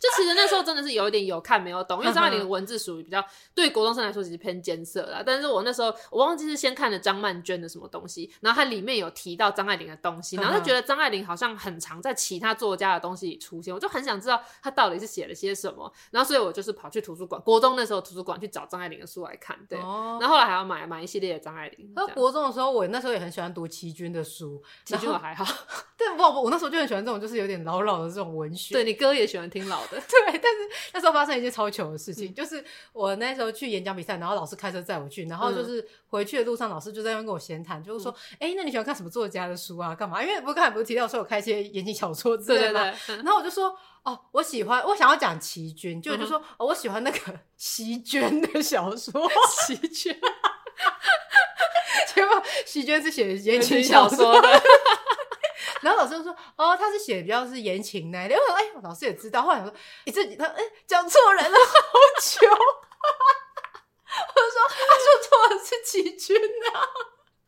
[0.00, 3.22] 就其实那时候真的是有一点有看没有懂，因为张爱玲的文字属于比较
[3.54, 5.22] 对国中生来说其实偏艰涩啦。
[5.24, 15.92] 但是我那时候我忘记是先看了张曼娟的什么东西，然后它里面有提到张爱玲的东西，然后就觉得张爱玲好像很常在其他作家的东西里出现，我就很想知道她到底是写了些什么。
[16.10, 19.58] 然后所以我就是跑去图书馆，国中那时候图书馆去找张爱玲的书来看。
[19.68, 21.92] 对，哦、然后后来还要买买一系列的张爱玲。
[21.94, 25.44] 那国中的时候，我那时候也很喜欢读琦君的书，琦君我还好，
[25.98, 28.74] 对，我我那时候就很喜欢这种就是有点老老的这种文学。
[28.74, 30.38] 对，你哥也喜欢听老的， 对。
[30.38, 30.58] 但是
[30.92, 39.94] 那时候发生一件超糗的事情，嗯、就是我那时候去演讲比赛，然后老师开车载我去，然后就是回去的路上，老师就在那边跟我闲谈，就是说，哎、嗯欸，那你喜欢看什么作家的书啊？
[39.94, 40.22] 干嘛？
[40.22, 42.80] 因为不刚才不是提到说我开一些言情小说之类的吗？
[43.08, 47.18] 然后我就说，哦，我喜欢，我想要讲琦君，就我就说，哦，我喜欢那个
[47.56, 49.30] 席绢的小说，
[49.66, 50.16] 席绢。
[52.14, 54.62] 结果席绢是写言情小说的。
[55.82, 62.48] 然后老师就说：“哦，他是写的比较是言情那一类。”我说：“哎，老师也知道。”后来我说：“你自己他哎讲错人了，好久。
[64.10, 66.36] ”我就说：“他说错的是齐君
[66.74, 66.86] 啊。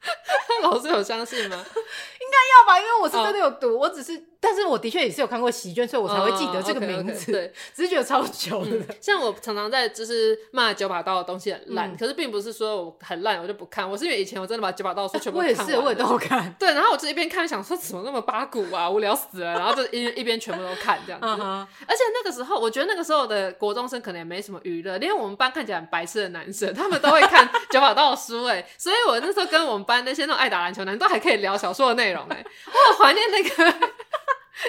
[0.63, 1.57] ”老师有相信吗？
[1.57, 3.83] 应该要吧，因为我是真的有读，oh.
[3.83, 4.13] 我只是，
[4.45, 7.13] 但是我的确也是有看过席卷，所以我才会记得这个名字。
[7.13, 8.87] Oh, okay, okay, 对，只是觉得超糗的、嗯。
[9.01, 15.63] 像我常常在就是骂九把刀的东西很烂，嗯、可是并不是说我很烂我就不看，我是因为以前我真的把九把刀的书全部看完了。
[15.65, 16.53] 我也是，我也都看。
[16.59, 21.27] 对，然后我就一边看想说怎么那么八股啊，无聊死了，然后就一一边全部都看这样子。
[21.27, 21.67] Uh huh.
[21.87, 33.89] 而且那个时候，我觉得那个时候的国中生可能也没什么娱乐，连我们班看起来很白痴的男生，他们都会看九把刀的书哎， 所以我那时候跟我们班那些那种爱打篮球男都还可以聊小说的内容哎，我很怀念那个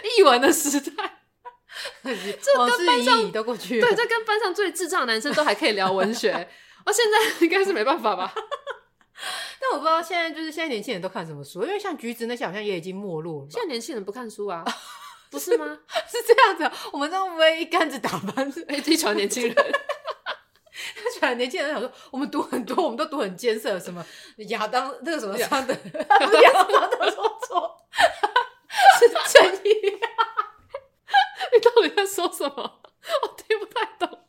[0.17, 1.21] 译文的时代，
[2.03, 6.31] 这跟班上都过去，对，这跟班上最智障的男生都还可以聊文学，
[6.85, 8.33] 我现在应该是没办法吧？
[9.59, 13.47] 但我不知道现在就是现在年轻人都看什么书，因为像橘子那些好像也已经没落了。
[13.49, 14.63] 现在年轻人不看书啊？
[15.29, 15.79] 不是吗？
[16.07, 18.53] 是这样子，我们都会一竿子打翻
[18.85, 19.55] 一船年轻人。
[20.95, 24.05] 他传年轻人想说，我们读很多，我们都读很艰涩，什么
[24.49, 27.77] 亚当那个什么亚当，亚当都说错，
[28.99, 29.99] 是正义。
[31.53, 32.81] 你到底在说什么？
[33.21, 34.19] 我听不太懂。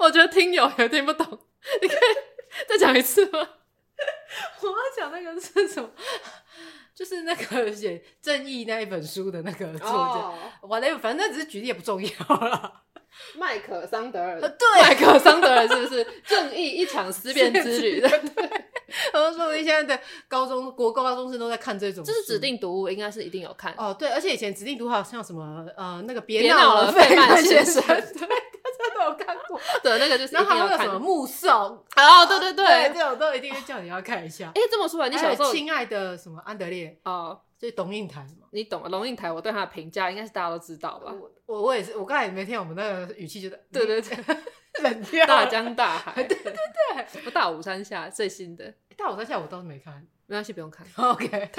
[0.00, 1.26] 我觉得听友也听不懂。
[1.82, 1.98] 你可以
[2.68, 3.38] 再讲一次吗？
[4.62, 5.90] 我要讲那个是什么？
[6.94, 10.34] 就是那个写正义那一本书的那个作者。
[10.62, 12.82] 我那反正只是举例，也不重要了。
[13.34, 18.00] 麦克桑德尔， 对，麦克桑德尔是不是正义一场思辨之旅？
[18.02, 18.10] 对，
[19.12, 23.94] 我都说，你现在的高中国高中生都在看这种，这是指定读物，应该是一定有看哦。
[23.98, 29.60] 对，而且以前指定读物好像什么呃，那个别闹了，费曼先生，对，大家都有看过。
[29.82, 31.52] 对，那个就是， 然后还有什么目送，
[31.96, 34.52] 哦，对对对，这种都一定会叫你要看一下。
[34.54, 37.40] 哎，这么说来，你小时候亲爱的什么安德烈哦。
[37.58, 41.12] 就龙应台嘛，你懂龙应台，我对他的评价应该是大家都知道吧？
[41.44, 44.16] 我我也是，我刚才也没听我们那个语气，觉得对对对，
[44.82, 45.26] 冷掉。
[45.26, 48.72] 大江大海， 对对对，我大武山下最新的。
[48.96, 50.06] 大武山下我倒是没看。
[50.26, 50.86] 没关系，不用看。
[50.96, 51.50] OK，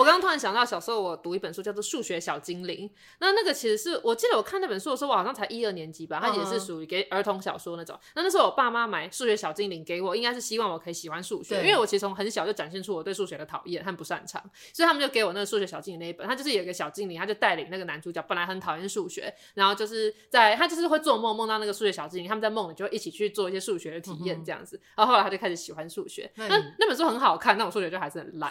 [0.00, 7.98] 我刚刚突然想到，小时候我读一本书叫做《数学小精灵》，那那个其实是我记得我看那本书的时候，我好像才一二年级吧，它也是属于给儿童小说那种。
[8.14, 16.26] 那那时候我爸妈买《数学小精灵》给我，应该是希望我可以喜欢数学，因为我其实从很小就展现出我对数学的讨厌和不擅长，所以他们就给我那个《数学小精灵》那一本。
[16.26, 24.78] 他就是有一个小精灵，他就带领那个男主角，本来很讨厌数学，然后就是在他就是会做梦，梦到那个数学小精灵，他们在梦里就会一起去做一些数学的体验这样子。
[24.78, 26.30] 嗯、然后后来他就开始喜欢数学。
[26.36, 28.30] 那那本书很好看，但我数学就还是很。
[28.40, 28.50] 烂，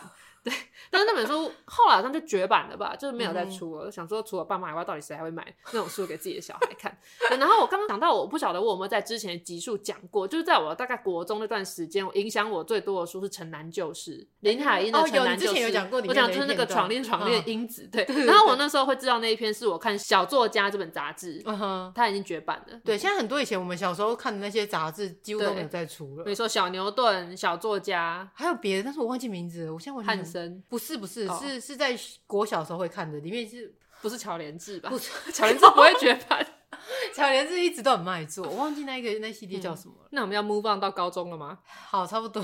[0.49, 0.57] 对，
[0.89, 3.87] 但是那本书后来好像就绝版了吧，就是没有再出了。
[3.87, 6.97] 嗯、想说除了爸妈以外，到底谁还会买那种书给自己的小孩看？
[7.39, 15.51] 然后我刚刚讲到，我不晓得我有没有在之前的集数讲过，就是在我大概国中那段时间，影响我最多的书是《城南旧事》，林海音的《城南旧事》。
[15.51, 18.03] 哦，有，你之前有讲过，我讲就是那个闯恋闯恋英子，对。
[18.25, 22.79] 然后我那时候会知道那一篇是我看《小作家》这本杂志，嗯哼，它已经绝版了。
[22.83, 26.23] 对，现在很多以前我们小时候看的那些杂志，几乎都没有再出了。
[26.23, 29.73] 比如说《小牛顿》《小作家》，还有别的，但是我忘记名字了。
[29.73, 30.05] 我现在忘
[30.47, 30.61] 记。
[30.69, 31.41] 不是不是、oh.
[31.41, 31.97] 是是在
[32.27, 34.89] 国小时候会看的，里面是不是乔莲志吧？
[34.89, 36.45] 不是 乔莲志不会 绝版。
[37.13, 40.07] 巧莲子一直都很卖座，我忘记那个那系列叫什么了。
[40.11, 41.59] 那我们要 move on 到高中了吗？
[41.65, 42.43] 好，差不多，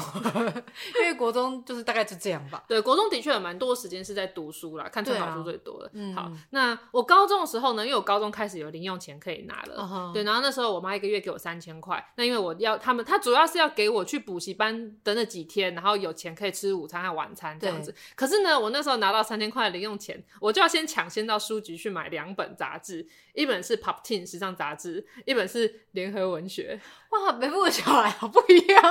[1.00, 2.64] 因为国中就是大概就这样吧。
[2.70, 5.90] 对，国中的确有蛮多时间是在读书啦，看参考书最多的。
[5.94, 10.14] 嗯，好，那我高中的时候呢，因为我高中开始有零用钱可以拿了，uh huh.
[10.14, 17.94] 对，然后那时候我妈一个月给我三千块，那因为我要他们，他主要是要给我去补习班的那几天，然后有钱可以吃午餐和晚餐这样子。
[18.16, 26.80] 可是呢，我那时候拿到三千块的零用钱，我就要先抢先到书局去买两本杂志，一本是 Pop Teen 时尚杂志，一本是联合文学。
[27.10, 28.82] 哇，北部的小孩好不一样。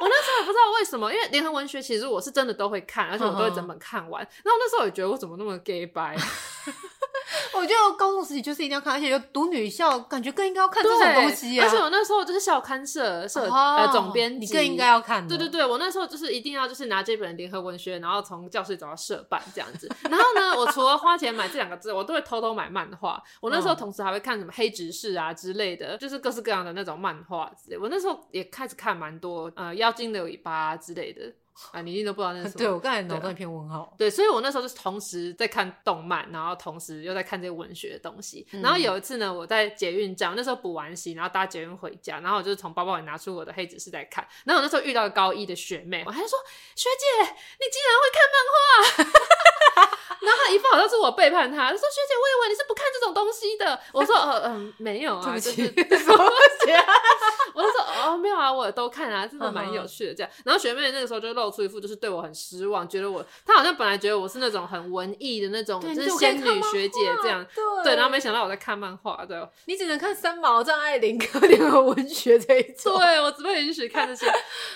[0.00, 4.22] 我那时候也不知道为什么，因为联合文学其实我是真的都会看，而且我都会整本看完。
[4.22, 6.16] 然后那时候也觉得我怎么那么 gay 白。
[7.54, 11.64] 我觉得高中时期就是一定要看，而且有读女校，感觉更应该要看这种东西啊。
[11.64, 15.26] 而且我那时候就是校刊社社呃总编辑，你更应该要看。
[15.28, 19.90] 对对对，我那时候就是一定要就是拿这本联合文学，然后从教室走到社办这样子。
[20.08, 23.22] 然后呢，我除了花钱买这两个字，我都会偷偷买漫画。
[23.40, 27.76] 我那时候同时还会看什么黑执事啊之类的，就是各式各样的那种漫画之类。
[27.76, 31.32] 我那时候也开始看蛮多呃妖精的尾巴之类的。
[31.72, 32.58] 啊，你一定都不知道那是什么。
[32.58, 33.94] 对，我刚才脑袋一片问号。
[33.98, 38.46] 对，所以我那时候就是同时在看动漫，然后同时又在看这些文学的东西。
[38.52, 44.26] 嗯、然后有一次呢，我在捷运站，那时候补完习，然后搭捷运回家，然后我就是从包包里拿出我的黑执事在看。
[44.44, 46.38] 然后我那时候遇到高一的学妹，我还说
[46.76, 49.12] ：“学姐，你竟然会看漫画！”
[50.20, 56.24] 然后他一副好像是我背叛他，他说：“学姐，我以为你是不看这种东西的。”我说：“呃嗯，没有啊，就是什么
[57.54, 69.36] 我就说：“哦，没有啊，我都看啊，真的蛮有趣的。”这样，然后学妹那个时候就露出一副就是对我很失望，觉得我她好像本来觉得我是那种很文艺的那种，就是仙女学姐这样，对，对，然后没想到我在看漫画，对，
[69.66, 74.26] 你只能看三毛、张爱玲、可怜和文学这一种， 对我只被允许看这些，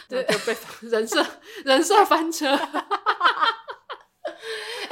[0.08, 1.24] 对，就被人设
[1.64, 2.56] 人设翻车。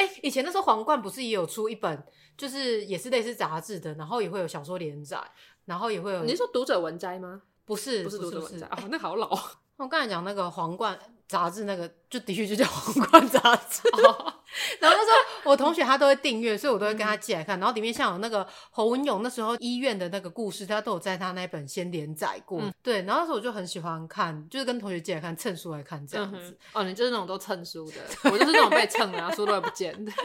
[0.00, 2.02] 哎、欸，以前那时候皇冠不是也有出一本，
[2.34, 5.20] 就是也是类似杂志的，然后也会有小说连载，
[5.66, 6.24] 然后也会有。
[6.24, 7.42] 你是说读者文摘吗？
[7.66, 9.28] 不是，不是读者文摘啊，那好老。
[9.84, 13.88] 我刚才讲那个皇冠杂志，那个就的确就叫 皇冠杂志。
[14.02, 14.34] 哦、
[14.78, 17.58] 然后那时候我同学他都会订阅，所以我都会跟他借来看。
[17.58, 22.60] 然后里面像有那个侯文勇那时候医院的那个故事，他都有在他那本先连载过。
[22.60, 26.58] 嗯、对，然后那时候我就很喜欢看，就是跟同学借来看，蹭书来看这样子。
[26.74, 27.96] 哦，你就是那种都蹭书的，
[28.30, 30.12] 我就是那种被蹭的，然后书都会不见的。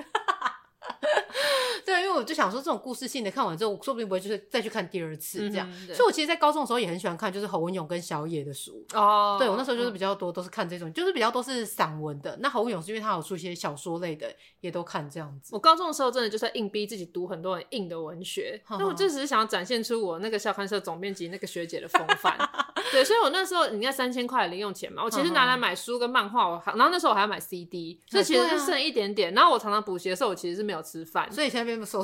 [1.86, 5.70] 对，因为我就想说，这种故事性的看完之后，我说不定不会就是再去看第二次这样。
[5.72, 8.84] 嗯、所以，我其实，在高中的时候也很喜欢看，就是侯文勇跟小野的书。
[8.94, 12.36] 哦，对我那时候就是比较多都是看这种，嗯、就是比较多是散文的。
[12.42, 15.54] 那侯文勇是因为他有出一些小说类的，也都看这样子。
[15.54, 22.36] 我高中的时候真的就是硬逼自己读很多很硬的文学，那我就只是想要展现出我那个校刊社总编辑那个学姐的风范。
[22.96, 29.34] 对，所以我那时候你看三千块的零用钱嘛，我其实拿来买书跟漫画，我还然后那时候我还要买 CD，所以其实就剩一点点。
[29.34, 32.02] 然后我常常补习的时候，我其实是没有吃饭，所以现在变不瘦。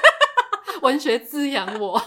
[0.80, 2.00] 文学滋养我。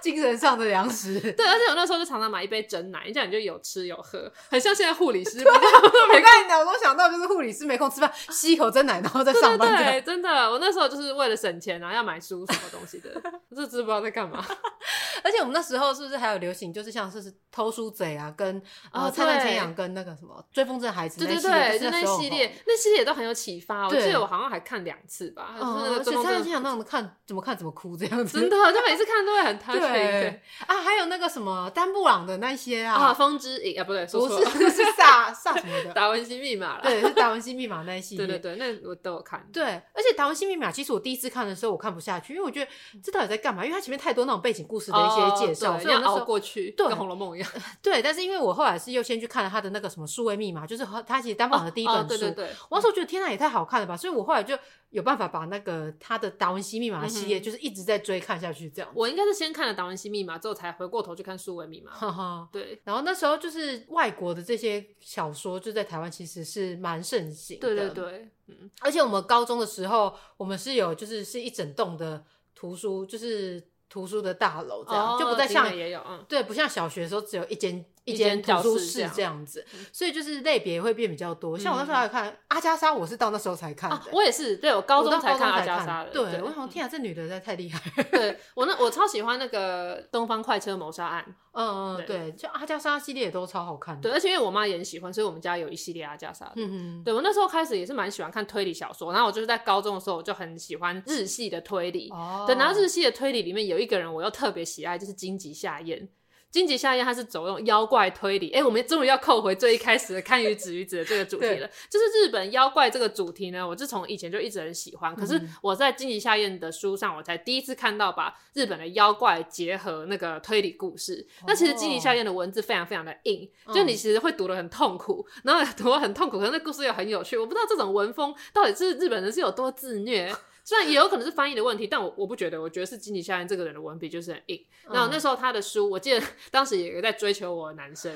[0.00, 5.40] 精神上的粮食， 对，而且我那时候就常常买一杯真奶，这样你就有吃有喝，很像现在护理师。
[5.44, 9.76] 我刚才脑中想到就是护理师没空吃饭，吸一口真奶然后再上班。
[9.76, 13.10] 对，真的，我那时候就是为了省钱，然后要买书什么东西的，
[13.50, 14.44] 我就知不知道在干嘛。
[15.22, 23.86] 而且我们那时候是不是还有流行，就是像是偷书贼啊，跟呃灿烂千阳跟那个什么追风筝孩子，对对对，就那系列，那系列都很有启发。
[23.86, 30.20] 我记得我好像还看两次吧，就是那个灿烂千阳那种看怎么看怎么哭这样子，真的，就每次看都会很他对。
[30.20, 39.46] 对啊，还有那个什么丹布朗的那些啊，啊，风之影啊，不对，不是，是萨萨什么的， 达文西密码了，对，是达文西密码那一系列，对对对，那我都有看。
[39.52, 42.70] 对，而且达文西密码，其实我第一次看的时候，我看不下去，因为我觉得
[43.02, 43.64] 这到底在干嘛？
[43.64, 47.50] 因为它前面太多那种背景故事的一些介绍，所以要熬过去，对，跟《红楼梦》一样。
[47.82, 54.56] 对，但是因为我后来是又先去看了他的那个什么数位密码，就是他其实丹布朗的第一本书，对对对，我那时候觉得天呐，也太好看了吧，所以我后来就。
[54.90, 58.90] 有办法把那个他的达文西密码系列，就是一直在追看下去这样。
[58.92, 61.90] 我应该是先看了达文西密码之后，才回过头去看数位密码。
[61.92, 62.80] 哈哈对。
[62.84, 67.66] 然后那时候就是外国的这些小说，就在台湾其实是蛮盛行的。
[67.66, 68.70] 对对对，嗯。
[68.80, 72.24] 而且我们高中的时候，我们是有就是是一整栋的
[72.54, 77.84] 图书，就是图书的大楼这样，就不再像也有，嗯，对，不像小学的时候只有一间。
[78.10, 81.58] 一间图书室这样子，所以就是类别会变比较多。
[81.58, 84.00] 像我那时候还看阿加莎，我是到那时候才看的。
[84.12, 86.10] 我也是，对我高中才看阿加莎的。
[86.10, 88.02] 对，我想天啊，这女的太厉害。
[88.04, 91.24] 对我那我超喜欢那个《东方快车谋杀案》。
[91.52, 94.00] 嗯嗯，对，就阿加莎系列也都超好看。
[94.00, 96.52] 对，而且因为我妈也很喜欢，所以我们家有一系列阿加莎的。
[96.54, 97.04] 嗯嗯。
[97.04, 102.08] 对我那时候开始也是蛮喜欢看推理小说，然后我就是在高中的时候我就很喜欢日系的推理。
[102.10, 102.44] 哦。
[102.46, 106.08] 对，然后日系的推理里面有一个人我又特别喜爱，就是金吉夏彦。
[106.50, 111.68] 荆棘夏彦他是走那种妖怪推理，哎、欸，我们终于要扣回最一开始的堪舆子鱼子的这个主题了。
[111.88, 115.14] 就是日本妖怪这个主题呢，我自从以前就一直很喜欢。
[115.14, 121.24] 可是我在荆棘夏彦的书上，我才第一次看到把日本的妖怪结合那个推理故事。
[121.42, 127.38] 哦、那其实荆棘夏彦的文字非常非常的硬，哦、就你其实会读得很痛苦，然后读得很痛苦，可是那故事又很有趣。
[127.38, 130.34] 我不知道这种文风到底是日本人是有多自虐。
[130.64, 134.66] 虽然也有可能是翻译的问题，但我我不觉得，我觉得是荆棘夏彦这个人的文笔就是很硬。
[134.90, 138.12] 然后那时候他的书，我记得 当时也有在追求我的男生，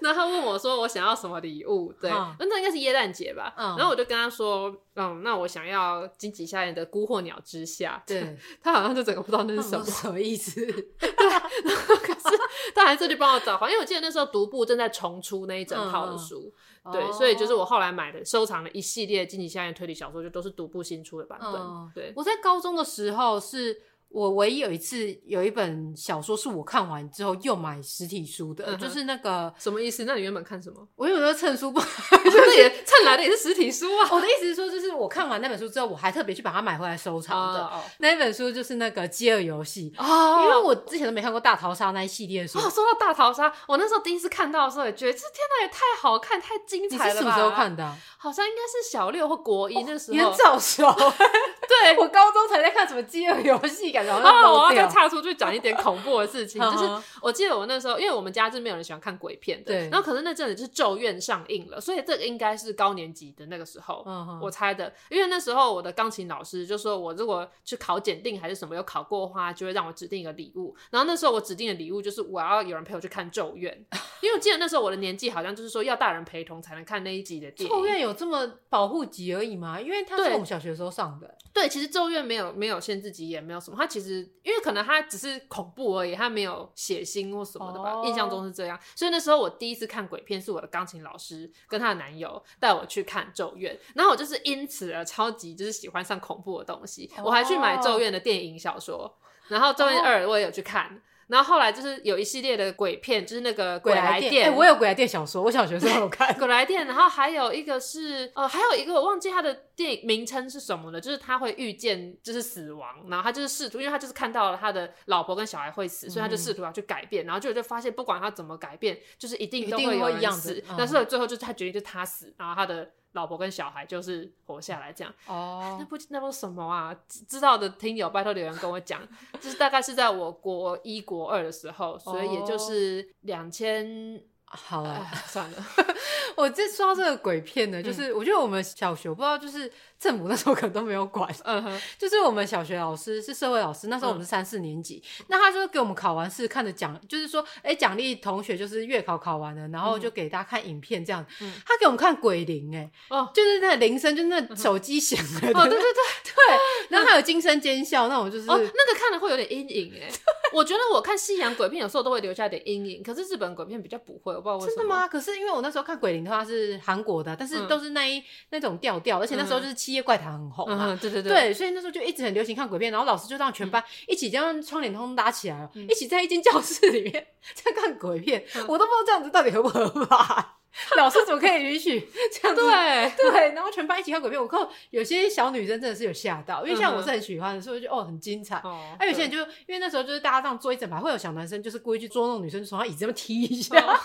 [0.00, 3.54] 那他问我说我想要什么礼物，对，那应该是耶诞节吧。
[3.56, 8.02] 然后我就跟他说，嗯，那我想要荆棘夏彦的《孤惑鸟之下》。
[8.08, 10.60] 对， 他好像就整个不知道那是什么什么意思。
[10.64, 12.38] 对，可是
[12.74, 16.52] 他还是去帮我找，因为我记得那时候读部正在重出那一整套的书。
[16.90, 21.52] 对，所以就是我后来买的、收藏了一系列荆棘夏彦推理小说，就都是独步新出的版本。
[21.94, 23.80] 对，我在高中的时候是
[24.12, 30.04] 我唯一有一次有一本小说是我看完之后又买实体书的，嗯、就是那个什么意思？
[30.04, 30.86] 那你原本看什么？
[30.96, 31.80] 我有时候蹭书不，
[32.24, 34.08] 就是也蹭来的也是实体书啊。
[34.10, 37.60] 我的意思是说，就是我看完那本书之后，我还特别去把它买回来收藏的。
[37.60, 42.58] 哦哦、那一本书就是那个《饥饿游戏》哦，因为我之前都没看过大逃杀那一系列书。
[42.58, 47.06] 哦，说到大逃杀，我那时候第一次看到的时候也觉得，这天哪，也太好看，太精彩了吧！
[47.06, 47.96] 你是什么时候看的？
[48.18, 50.16] 好像应该是小六或国一那时候。
[50.16, 50.84] 你很早熟。
[51.68, 54.52] 对，我高中才在看什么《饥饿游戏》，感觉好像。
[54.52, 59.88] 我要再岔出去讲一点恐怖的事情， 就是我记得我那时候，因为我们家是没有人喜欢看鬼片的，对。
[59.88, 64.04] 然后可是那阵子就是《咒怨》上映了，所以这个应该是高年级的那个时候，
[64.40, 64.92] 我猜的。
[65.08, 70.74] 因为那时候我的钢琴老师就说，我如果去考检定还是什么有考过的话，就会让我指定一个礼物。
[70.90, 73.72] 然后那时候我指定的礼物就是我要有人陪我去看《咒怨
[74.20, 77.74] 》，因为我记得那时候我的年纪好像就是说要大人陪同才能看那一集的电影。
[77.74, 79.80] 咒怨有这么保护级而已吗？
[79.80, 81.34] 因为它是我们小学时候上的。
[81.52, 83.76] 对，其实咒怨没有没有限制级，也没有什么。
[83.78, 88.02] 它其实因为可能他只是恐怖而已，他没有血腥或什么的吧。
[88.04, 88.78] 印象中是这样。
[88.94, 97.10] 所以那时候我第一次看鬼片，是我的钢琴老师跟她的男友带我去看咒怨，然后我就是因此而超级就是喜欢上恐怖的东西。
[97.22, 99.18] 我还去买咒怨的电影小说，
[99.48, 101.02] 然后咒怨二我也有去看。
[101.32, 104.44] 然后后来就是有一系列的鬼片，就是那个鬼来电。
[104.44, 106.86] 哎、欸，我有鬼来电小说，我小学时候有看 鬼来电。
[106.86, 120.62] 然后还有一个是，呃，还有一个我忘记他的电影名称是什么了，就是他会遇见就是死亡，然后他就是试图，因为他就是看到了他的老婆跟小孩会死，所以他就试图要去改变，嗯、然后就就发现不管他怎么改变，就是一定都会有人死。
[120.76, 122.90] 但是最后就是他决定就是他死，然后他的。
[123.12, 126.94] 老婆跟小孩就是活下来这样哦，那不那不什么啊？
[127.08, 129.00] 知道的听友拜托留言跟我讲，
[129.40, 134.22] 就是大概是在我国一国二的时候，所以也就是两千。
[134.54, 135.66] 好了，呃、算了。
[136.36, 141.28] 我这说到这个鬼片呢，就是我觉得我们小学我不知道，就是政府那时候可能都没有管。
[141.44, 151.24] 嗯哼， 就是我们小学老师是社会老师，那时候我们是三四年级，嗯、那他就给我们考完试看着奖，就是说，哎，奖励同学就是月考考完了，然后就给大家看影片这样。
[151.40, 155.40] 嗯，他给我们看鬼铃，哎，哦，就是那铃声，就是那手机响了。
[155.54, 156.58] 哦，对对对 对。
[156.88, 160.10] 然后还有惊声尖叫，那种就是哦，那个看了会有点阴影，哎。
[160.52, 164.72] 我觉得我看西洋鬼片有时候都会留下点阴影，可是日本鬼片比较不会，我不知道为什么。
[164.76, 165.08] 真的吗？
[165.08, 180.58] 可是因为我那时候看鬼灵的话是韩国的，但是都是那一、嗯、那种调调，而且那时候就是《七夜怪谈》很红嘛、嗯，对对对，对，所以那时候就一直很流行看鬼片，然后老师就让全班一起将窗帘通通拉起来，嗯、一起在一间教室里面在看鬼片，嗯、我都不知道这样子到底合不合法。
[180.96, 182.00] 老师怎么可以允许
[182.32, 182.62] 这样子？
[182.62, 188.56] 对对，然后全班一起看鬼片，我靠，有些小女生真的是有吓到，因为像我是很喜欢的，所以就哦很精彩。
[188.64, 194.00] 哦，还有些人就因为那时候就是大家这样坐一整排，会有小男生就是故意去捉弄女生，从他椅子上面踢一下，哦，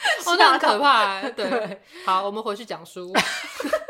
[0.38, 1.20] 那很可怕。
[1.30, 3.12] 对，好，我们回去讲书。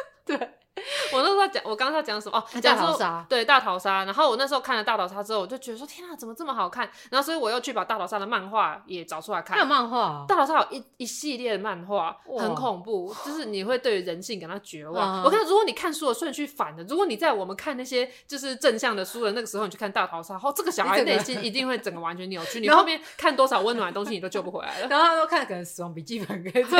[1.20, 1.22] 对。
[1.22, 2.38] 我那时候讲，我刚刚在讲什么？
[2.38, 3.24] 哦，大逃杀。
[3.28, 4.04] 对，大逃杀。
[4.04, 6.88] 然后我那时候看了大逃杀之后，我就觉得说，天啊，怎么这么好看？
[7.10, 9.56] 然后所以我又去把大逃杀的漫画也找出来看。
[9.56, 10.24] 还有漫画？
[10.28, 15.22] 大逃杀有一一系列的漫画，很恐怖，就是你会对人性感到绝望。
[15.22, 22.60] 我看，如果你看书的顺序反的，如果你在我们看那些就是正向的书的那个时候，你去看大逃杀，后这个小孩内心一定会整个完全扭曲。
[22.60, 24.88] 你后面看多少温暖的东西，你都救不回来了。
[24.90, 26.64] 然后他说看可能死亡笔记本可以。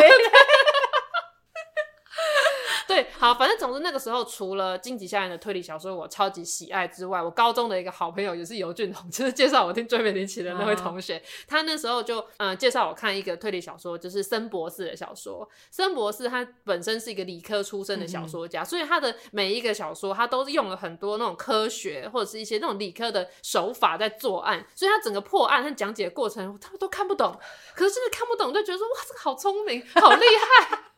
[2.90, 11.22] 对，好，反正总之那个时候，除了《荆棘夏彦》的推理小说我超级喜爱之外，我高中的一个好朋友也是尤俊彤，就是介绍我听《追美林奇》的那位同学，uh.
[11.46, 15.48] 他那时候就嗯介绍我看一个推理小说，就是森博士的小说。
[15.70, 27.38] 森博士他本身是一个理科出身的小说家，嗯、所以他的每一个小说他都是用了很多那种科学或者是一些那种理科的手法在作案，所以他整个破案和讲解的过程他们都看不懂，
[27.72, 30.90] 可是真的看不懂就觉得说哇这个好聪明，好厉害。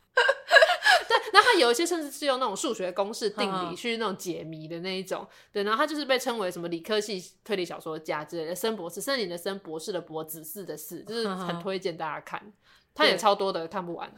[1.08, 12.52] 对，然后他有一些甚至是用那种数学公式定理去那种解谜的那一种，对，然后他就是被称为什么理科系推理小说家之类的，森博士，森林的森，博士的博，子嗣的嗣，就是很推荐大家看。
[12.94, 14.12] 他也超多的，看不完，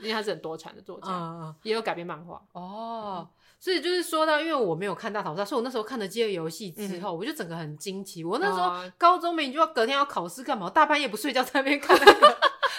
[0.00, 2.38] 因为他是很多产的作家，也有改编漫画。
[2.52, 3.26] 哦，
[3.58, 8.22] 所以就是说到，因为我没有看大逃杀，所以我那时候看了《饥饿游戏》之后，我就整个很惊奇。
[8.22, 10.68] 我那时候高中没，你就要隔天要考试干嘛？
[10.68, 12.38] 大半夜不睡觉在那边看那个。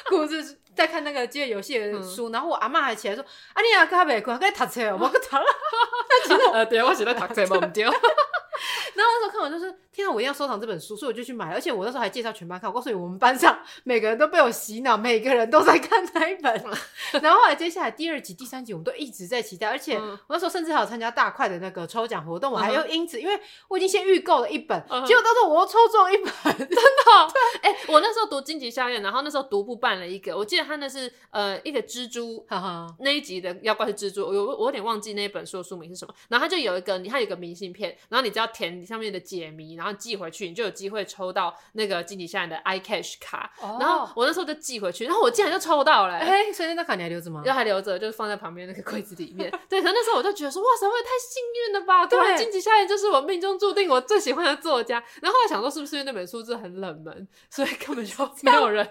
[0.10, 5.44] 故事在看那个饥饿游戏的书，嗯、然后我阿妈还起来说：“啊，你阿哥还没困，该读册哦，我去读了。
[6.54, 7.92] ”呃，对，我是在读册，忘唔掉。
[8.96, 11.54] 然后那时候看完就是，天啊，我一定要收藏这本书，所以我就去买了。
[11.54, 16.54] 而且我那时候还介绍全班看，我告诉你，我们班上每个人都被我洗脑，每个人都在看那一本。
[17.22, 19.68] 然后后来接下来第二集、第三集，我们都一直在期待。
[19.68, 26.80] 而且我那时候甚至还有参加大块的那个抽奖活动，我还要因此，因为我已经先预购了一本，结果到时候我又抽中一本，真的。
[27.62, 32.46] 哎，我那时候读《荆棘夏彦》，然后那时候独步办了一个，我记得他那是呃一个蜘蛛
[33.00, 36.14] 那一集的妖怪是蜘蛛，我我有点忘记那一本书的书名是什么。
[36.30, 43.52] 然后他就有一个，他有一个明信片，然后你只要填上面的解谜，然后后寄回去，你就有机会抽到那个金棘夏彦的 iCash 卡。
[43.62, 46.20] 哦、然后我那时候就寄回去，然后我竟然就抽到了、欸。
[46.20, 47.42] 哎、欸，所以那张卡你还留着吗？
[47.44, 49.52] 就还留着，就是放在旁边那个柜子里面。
[49.68, 52.06] 对，可那时候我就觉得说，哇塞，我也太幸运了吧！
[52.06, 55.04] 对，金棘夏彦就是我命中注定我最喜欢的作家。
[55.22, 58.14] 然后后来想说，是不是因为那本书真的很冷门，所以根本就
[58.44, 58.88] 没有人，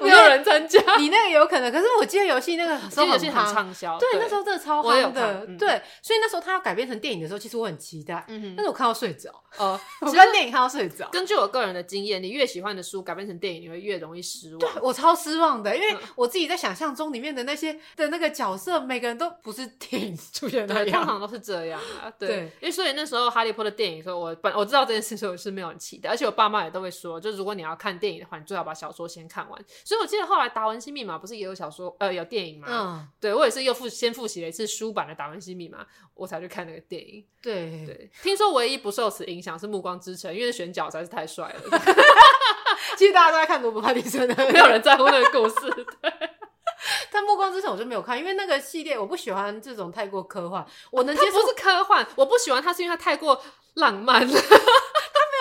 [0.00, 0.80] 没有人参加。
[0.96, 5.44] 你那个有可能，可是我记得游戏那个 时候很畅销，对，那时候真的超夯的。
[5.48, 8.24] 嗯、对，所以那时候他要改编成电影的时候，其实我很期待。
[8.28, 9.32] 嗯哼，但是我看到睡着。
[9.58, 11.08] 哦， 我看电影看到睡着。
[11.10, 14.60] 根据我个人的经验，你越喜欢的书改编成电影，你会越容易失望。
[14.60, 22.10] 对，我超失望的，因为我自己在想象中里面的那些的那个角色，每个人都不是电影出现的通常都是这样啊。
[22.18, 29.64] 对，对因为所以那时候哈利波特电影的时候，我本我知道这件事，所以我是没有很期待，而且我爸妈也都会说，就如果你要看电影的话，你最好把小说先看完。
[29.84, 32.66] 所以我记得后来《达文西密码》不是也有小说，呃，有电影吗？
[32.70, 35.82] 嗯，对我也是又复先复习了一次书版的《达文西密码》，
[36.20, 37.24] 我才去看那个电影。
[37.40, 41.80] 对对，听说唯一不受此影响是《暮光之城》，因为选角实在是太帅了。
[42.98, 45.70] 其实大家都在看罗伯·派蒂森的， 没有人在乎那个故事。
[46.02, 46.12] 对，
[47.10, 50.66] 但《暮光之城》我就没有看，因为那个系列我不喜欢这种太过科幻。
[50.90, 53.42] 我能接受，是科幻，我不喜欢它是因为它太过
[53.74, 54.40] 浪漫了。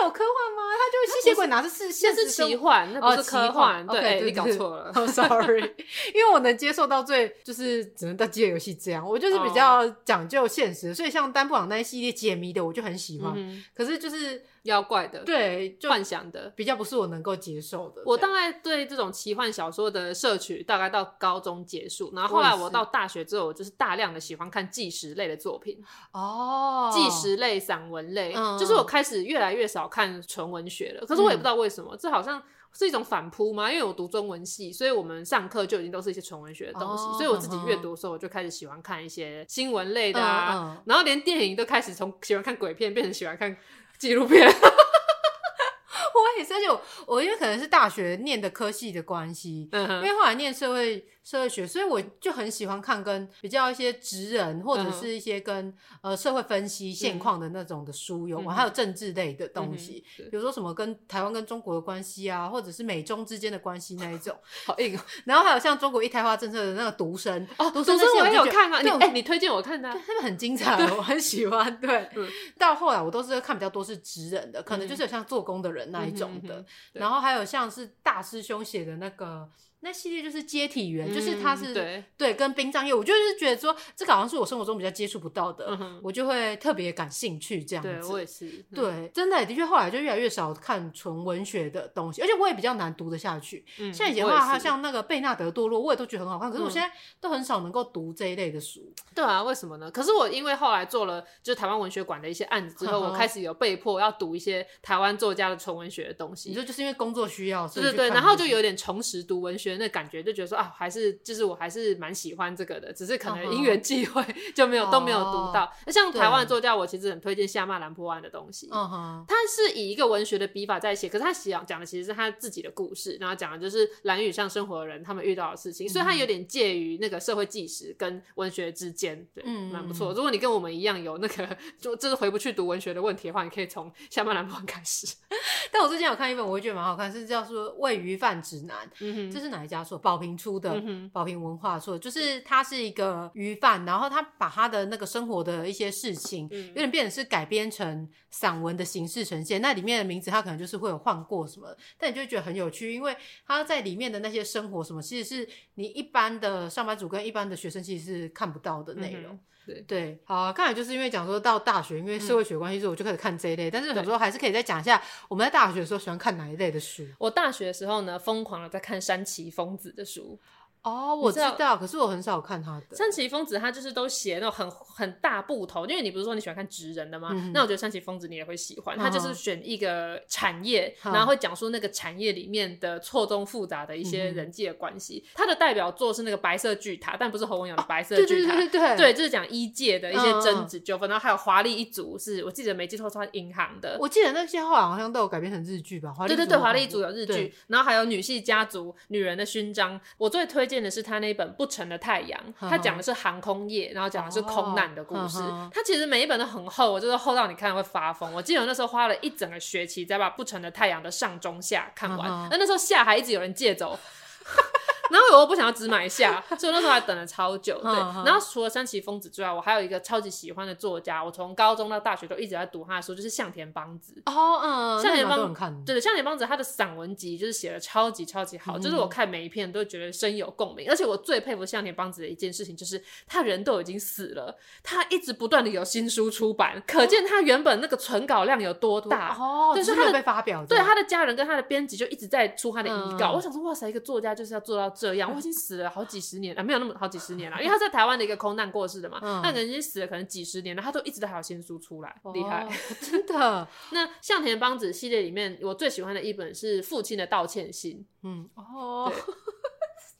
[0.10, 0.64] 有科幻吗？
[0.80, 3.86] 他就吸血鬼拿的是现实是奇幻，那不是科幻。
[3.86, 4.92] 对，对，你搞错了。
[5.00, 5.62] Oh, sorry，
[6.14, 13.36] 因为我能接受到最就是只能到饥饿游戏这样，我就是比较讲究现实，所以像丹布朗那一系列解谜的我就很喜欢。
[13.76, 16.54] 可是就是妖怪的，对，幻想的。
[16.56, 18.02] 比较不是我能够接受的。
[18.06, 25.84] 我大概对这种奇幻小说的摄取大概到高中结束，然后后来我到大学之后，我就是大量的喜欢看纪实类的作品。
[26.12, 32.42] 哦，纪实类、散文类，就是我开始越来越少看纯文学了，可是我也不知道为什么，嗯、这好像
[32.72, 33.72] 是一种反扑吗？
[33.72, 43.56] 因为我读中文系，所以我们上课就已经都是一些纯文学的东西，哦、所以我自己阅读的时候，我就开始喜欢看一些新闻类的啊，然后连电影都开始从喜欢看鬼片变成喜欢看
[44.00, 44.48] 纪录片。
[44.50, 51.06] 我也是，而且我，我因为可能是大学念的科系的关系，嗯、因为后来念社会。
[51.30, 55.72] 社会学，所以我就很喜欢看跟比较一些职人或者是一些跟
[56.02, 65.02] 呃社会分析现况的那种的书有关，还有政治类的东西，比如说什么跟台湾跟中国的关系啊，或者是美中之间的关系那一种， 好硬哦。
[65.26, 71.80] 然后还有像中国一胎化政策的那个独生哦，独生我也有看啊，你哎，你推荐我看的，他们很精 彩，我很喜欢。
[71.80, 72.10] 对，
[72.58, 79.48] 到后来我都是看比较多是职人的，可能就是有像做工的人那一种的，然后还有像是大师兄写的那个。
[79.82, 87.90] 那系列就是接体员，嗯、就是他是对对跟殡葬业，我就是觉得说这个好像是我生活中比较接触不到的，嗯、我就会特别感兴趣这样子。
[87.90, 88.46] 对，我也是。
[88.48, 93.66] 嗯、对，真的的确后来就越来越少看纯文学的东西，而且我也比较难读得下去。
[93.80, 98.94] 嗯、像以前的话，他像那个贝纳德堕落，我也都觉得很好看，可是我现在都很少能够读这一类的书。
[99.16, 99.90] 对啊，为什么呢？
[99.90, 106.50] 可是我因为后来做了就是台湾文学馆的一些案子之后，我开始有被迫要读一些台湾作家的纯文学的东西。
[106.50, 110.60] 你说就是因为工作需要，是对对，然后就有点重拾读文学那感觉，就觉得说。
[110.60, 114.22] 啊，还是就是我还是蛮喜欢这个的，只是可能因缘际会
[114.54, 114.92] 就没有、uh huh.
[114.92, 115.72] 都没有读到。
[115.86, 115.96] 那、uh.
[115.96, 118.68] 像台湾作家，我其实很推荐夏曼兰波安的东西。
[118.74, 119.26] 嗯哼、uh，huh.
[119.26, 125.94] 他是以一个文学的笔法在写，可是他讲讲的其实是他自己的故事，然后讲的就是蓝雨上生活的人他们遇到的事情，uh.
[125.94, 129.88] 所以他有点介于那个社会纪实跟文学之间，对，蛮、uh.
[129.88, 130.12] 不错。
[130.12, 135.08] 如果你跟我们一样有那个就就是回不去读文学的问题的话，你可以从夏曼兰波安开始。
[135.72, 138.76] 但我最近有看一本，我会觉得蛮好看，是叫做《喂鱼饭指南》。
[139.00, 139.98] 嗯哼，这是哪一家说？
[139.98, 140.82] 宝瓶出的。
[140.86, 149.62] 嗯宝瓶文化说，就是他是一个鱼贩，然后他把他的那个生活的一些事情，嗯、有点变成是改编成散文的形式呈现。
[149.62, 159.34] 那里面的名字，他可能就是会有换过什么，但你就会觉得很有趣，因为他在里面的那些生活什么，其实是你一般的上班族跟一般的学生其实是看不到的内容。
[159.34, 159.40] 嗯
[159.70, 163.70] 对对，好、啊，刚才就是因为讲说到大学，因为社会学关系，所以我就开始看这一类。
[163.70, 167.06] 嗯、但是有时候还是可以再讲一下，我们在大学的时候喜欢看哪一类的书。
[167.18, 170.40] 我大学的时候呢，疯狂的在看山崎丰子的书。
[170.82, 172.96] 哦，我知道，可是我很少看他的。
[172.96, 177.30] 山崎丰子他就是都写那种很很大部头，因为你不是说你喜欢看职人的吗？
[177.34, 185.24] 嗯、那我觉得山崎丰子你也会喜欢，他就是选一个产业，嗯、然后会讲述那个产业里面的错综复杂的一些人际的关系。
[185.26, 191.10] 嗯、他的代表作是那个白色巨塔，但不是侯文咏的白色巨塔，哦、对对对对，对，就是讲医界的一些争执纠纷。
[191.10, 193.98] 嗯、然后还有华丽一族，是我记得没记错，是银行的。
[194.00, 196.14] 我记得那些后来好像都有改编成日剧吧？
[196.26, 200.00] 对对对，华丽一族有日剧，然后还有女系家族、女人的勋章。
[200.18, 201.50] 我最推荐的是他那本。
[201.58, 205.40] 不成的太阳，他讲的是航空业，然后讲的是空难的故事。
[205.74, 208.32] 他其实每一本都很厚，我就是厚到你看会发疯。
[208.32, 213.98] 我记得我那时候花了一整个学期才把不成的太阳的上中下看完，那那时候下还一直有人借走。
[215.10, 217.80] 然后我又不想要只买下，所以那时候还等了超久。
[217.82, 217.94] 对，
[218.26, 224.22] 然后除了山崎丰子之外，我还有一个超级喜欢的作家，我从高中到大学都一直在读他的书，就是向田邦子。
[224.26, 230.90] 哦，嗯，向田邦子，对对，向田邦子他的散文集就是写的超级超级好，就是我看每一篇都觉得深有共鸣。
[230.90, 239.36] 而且我最佩服向田邦子的一件事情，就是他人都已经死了，他一直不断的有新书出版，可见他原本那个存稿量有多大。
[239.40, 243.32] 哦，就是他被发表，对他的家人跟他的编辑就一直在出他的遗稿。
[243.32, 245.32] 我想说，哇塞，一个作家就是要做到这样。
[245.34, 249.20] 我已经死了好几十年了，没有那么好几十年了，因为他在台湾的一个空难过世的嘛。
[249.42, 252.68] 那人已经死了可能几十年了，他都一直都还有新书出来，厉害，
[253.00, 253.68] 真的。
[253.92, 257.98] 那向田邦子系列里面，我最喜欢的一本是《父亲的道歉信》。
[258.24, 259.12] 嗯，哦。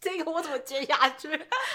[0.02, 1.28] 这个我怎么接下去？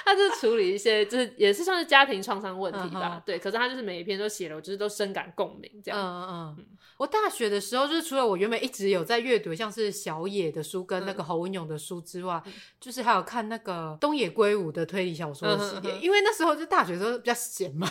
[0.03, 3.23] 他就是处理一些，就是也是算是家庭创伤问题吧。
[3.27, 6.01] 对，可是他就是每一篇都写了，我就是都深感共鸣这样。
[6.01, 6.67] 嗯嗯。
[7.05, 12.43] 我大学的时候，就是除了我原本一直有在阅读像是小野的书跟那个侯文勇的书之外，
[12.81, 15.99] 就是还有看那个东野圭吾的推理小说的系列。
[16.01, 17.87] 因为那时候就大学的时候比较闲嘛，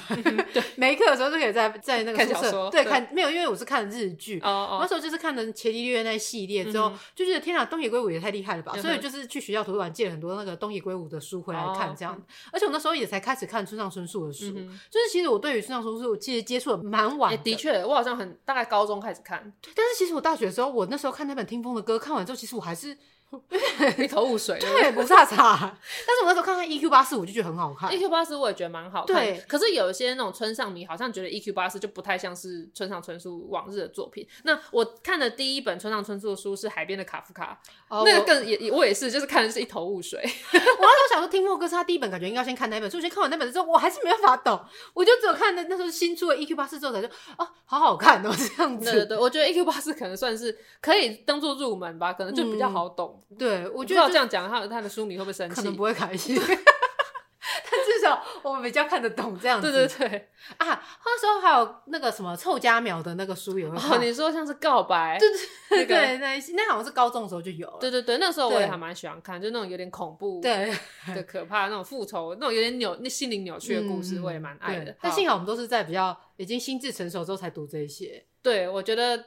[0.51, 4.39] 对， 没课的时候就可以在在那个宿舍对看，没有，因为我是看日剧。
[4.39, 8.75] 哦，那时候就是看的《伽利略》那系列之后，就觉得天哪，东野圭吾也太厉害了吧！
[8.81, 12.19] 所以就是去学校图书馆借了很多那个东野圭吾的书回来看，这样。
[12.51, 14.51] 而且我那时候也才开始看村上春树的书，
[14.89, 17.37] 就是其实我对于村上春树其实接触的蛮晚。
[17.43, 19.53] 的确，我好像很大概高中开始看。
[19.75, 22.97] 但是其实我大学的时候，我那时候看那本听风的歌，看完之后，其实我还是。
[23.97, 25.57] 一头雾水， 对，不差差。
[26.07, 27.91] 但是我那时候看看 EQ 八四，我就觉得很好看。
[27.91, 29.15] EQ 八四我也觉得蛮好看。
[29.15, 34.27] 对，可是有一些那种村上迷好像觉得 EQ 八四就不太像是村上春树往日的作品。
[34.43, 37.59] 那我看的第一本村上春树的书是《海边的卡夫卡》，
[38.05, 40.19] 那个更也我也是，就是看的是一头雾水。
[40.21, 42.89] 我那时候想说听莫哥是他第一本，感觉应该先看那本。
[42.89, 44.59] 所以先看完那本之后，我还是没办法懂。
[44.93, 48.91] 我就只有看那那时候新出的 EQ 八四之后，才说哦，好好看哦，这样子。
[48.91, 53.22] 对对，我觉得 EQ 八四可能算是可以当做入门吧，可能就比较好懂。
[53.37, 54.03] 对，我觉得。
[54.13, 55.55] 这样讲，他他的书迷会不会生气？
[55.55, 59.71] 可能不会开心， 但至少我们比较看得懂这样子。
[59.71, 63.91] 对对对啊，那时候还有那个什么臭家苗的那个书也会看。
[63.91, 65.17] 哦，你说像是告白？
[65.17, 65.29] 对
[65.69, 67.77] 对对，那那好像是高中的时候就有了。
[67.79, 70.71] 对对对，那时候我也还蛮喜欢看，就那种有点恐怖、对
[71.15, 74.95] 的可怕那种复仇，那种有点扭、那心灵扭曲的故事，我也蛮爱的。
[75.01, 78.23] 但幸好我们都是在比较已经心智成熟之后才读这些。
[78.41, 79.17] 对，我觉得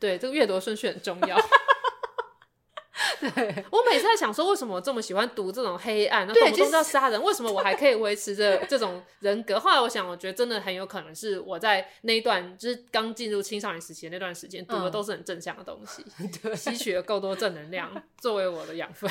[0.00, 1.36] 对这个阅读顺序很重要。
[3.20, 9.58] 对，我每次在想说，为什么我这么喜欢读这种黑暗，然后动不动就要杀人，为什么我还可以维持着这种人格？
[9.58, 16.04] 后来我想，我觉得真的很有可能是我在那一段就是刚进入青少年时期的那段时间读的都是很正向的东西，
[16.42, 19.10] 对，吸取了够多正能量作为我的养分。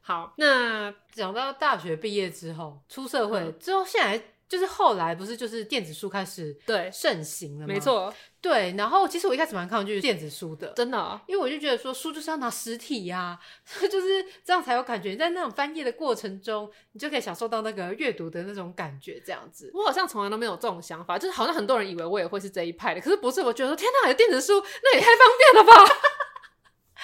[0.00, 4.22] 好， 那讲到大学毕业之后，出社会之后，现在。
[4.48, 7.72] 就是后来不是就是电子书开始对盛行了吗？
[7.72, 8.12] 没错，
[8.42, 8.74] 对。
[8.76, 13.40] 然后其实我一开始蛮抗拒电子书的，真的、哦，因为我就觉得说书就是要拿实体呀、啊，
[13.88, 15.16] 就是这样才有感觉。
[15.16, 19.70] 在那种翻页的过程中，你就可以享受到那个阅读的那种感觉，这样子。
[19.72, 23.40] 我好像从来都没有这种想法，就是好像很多人以为我也会是这一派的，可是不是。
[23.42, 25.94] 我觉得说天哪，有电子书，那也太方便了吧。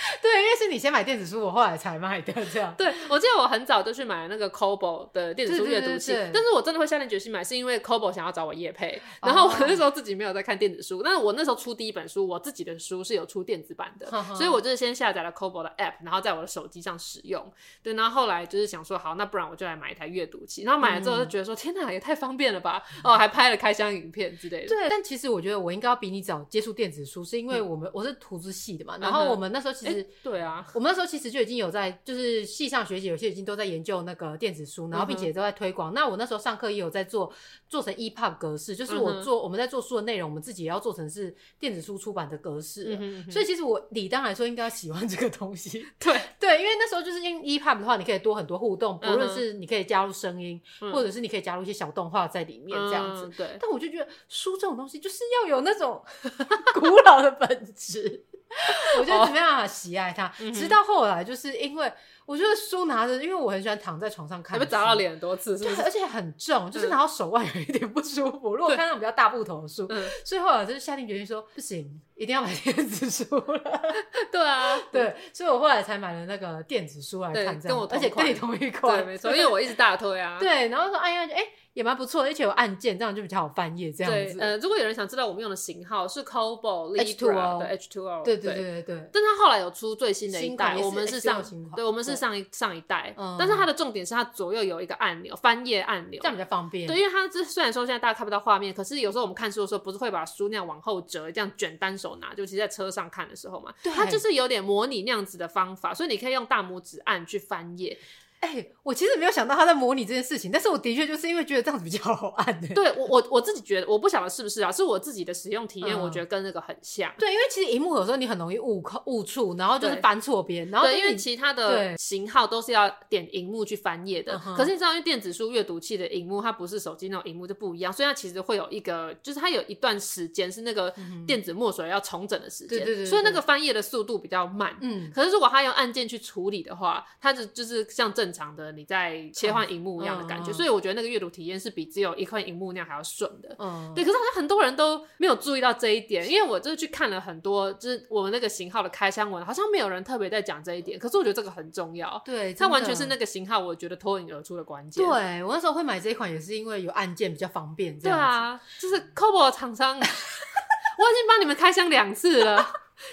[0.23, 2.75] 对，因为是你先买电子书，我后来才买的，这样。
[2.77, 17.53] 对，我记得我很早就去买了那个 Kobo 的电子书阅读器，但是我真的会下定决心买，是因为 Kobo 想要找我业配，然后我那时候自己没有在看电子书，但是我那时候出第一本书，我自己的书是有出电子版的，所以我就是先下载了 Kobo 的 App，然后在我的手机上使用。
[17.83, 22.83] 对，然后后来就是想说，好，那不然我就来买一台阅读器，然后买了之后就觉得说，天哪，也太方便了吧！
[23.05, 24.69] 哦，还拍了开箱影片之类的。
[24.69, 30.67] 对，但其实我觉得我应该要比你早接触电子书，是因为我们我是图资系的嘛，然后我们那时候其实对啊。
[30.75, 35.93] 我们那时候其实就已经有在，就是系上学姐有些已经都在研究那个电子书，然后并且都在推广。
[35.95, 37.33] 那我那时候上课也有在做，
[37.69, 42.99] 做成 EPUB 格式，就是我做我们在做书的内容，我们自己也要做成是电子书出版的格式。
[43.31, 45.87] 所以其实我理当来说应该要喜欢这个东西。
[45.99, 50.61] 对对，因为那时候就是因为 EPUB 的话，你可以多很多互动，不论是你可以加入声音，
[50.93, 53.29] 或者是你可以加入一些小动画在里面这样子。
[53.37, 53.57] 对。
[53.61, 56.03] 但我就觉得书这种东西就是要有那种
[56.75, 58.25] 古老的本质。
[58.99, 61.93] 我就没办法喜爱它，直到后来，就是因为
[62.25, 65.83] 我觉得书拿着，因为我很喜欢躺在床上看，被砸到脸很多次，是不是？
[65.83, 68.57] 而且很重，就是拿到手腕有一点不舒服。
[68.57, 69.87] 如果看那种比较大部头的书，
[70.25, 73.83] 所以后来就是下定决心说，不行，一定要买电子书了。
[74.33, 80.39] 对啊， 对，所以我后来才买了那个电子书来看，这样，而且跟你同一款，对，没错，因为我一直大推啊。
[80.39, 81.47] 对，然后说，哎呀，哎。
[81.79, 83.93] 也蛮不错，而且有按键，这样就比较好翻页。
[83.93, 89.09] 这样子，呃，如果有人想知道我们用的型号是 Kobo Libra 的 H2O，对对对对对。
[89.13, 91.41] 但它后来有出最新的一代，我们是上，
[91.77, 93.15] 对，我们是上一上一代。
[93.39, 96.89] 但是它的重点是它左右有一个按钮，翻页按钮，这样比较方便。
[96.89, 107.97] 对，因为它这虽然说现在大家看不到画面，可是有时候我们看书的时候，不是会把书那样往后折，这样卷单手拿，就其实在车上看的时候嘛，它就是有点模拟那样子的方法，所以你可以用大拇指按去翻页。
[108.41, 112.69] 哎、欸，我其实没有想到他在模拟这件事情，但是我的确就是因为觉得这样子比较好按的。
[112.69, 117.11] 对我我我自己觉得，我不晓得是不是啊，是我自己的使用体验，我觉得跟那个很像。
[117.11, 130.95] 嗯、对，因为其实荧幕有时候你很容易误扣误触，然后就是翻错边，然后对，因为其他的型号都是要点荧幕去翻页的，可是你知道，因为电子书阅读器的荧幕它不是手机那种荧幕就不一样，所以它其实会有一个，就是它有一段时间是那个
[131.27, 134.77] 电子墨水要重整的时间，对对对，所以那个翻页的速度比较慢。
[134.81, 143.55] 嗯，可是如果它用按键去处理的话，它就就是像正常的你在切换荧幕一样的感觉，所以我觉得那个阅读体验是比只有一块荧幕那样还要顺的。
[143.59, 144.05] 嗯，对。
[144.05, 150.99] 可是好像很多人都没有注意到这一点，因为我就是去看了很多，就是我们那个型号的开箱文，好像没有人特别在讲这一点。
[150.99, 152.21] 可是我觉得这个很重要。
[152.25, 155.05] 对，它完全是那个型号，我觉得脱颖而出的关键。
[155.05, 157.99] 对，我那时候会买这一款，也是因为有按键比较方便。
[157.99, 162.57] 对啊，就是 Cobo 厂商， 我已经帮你们开箱两次了，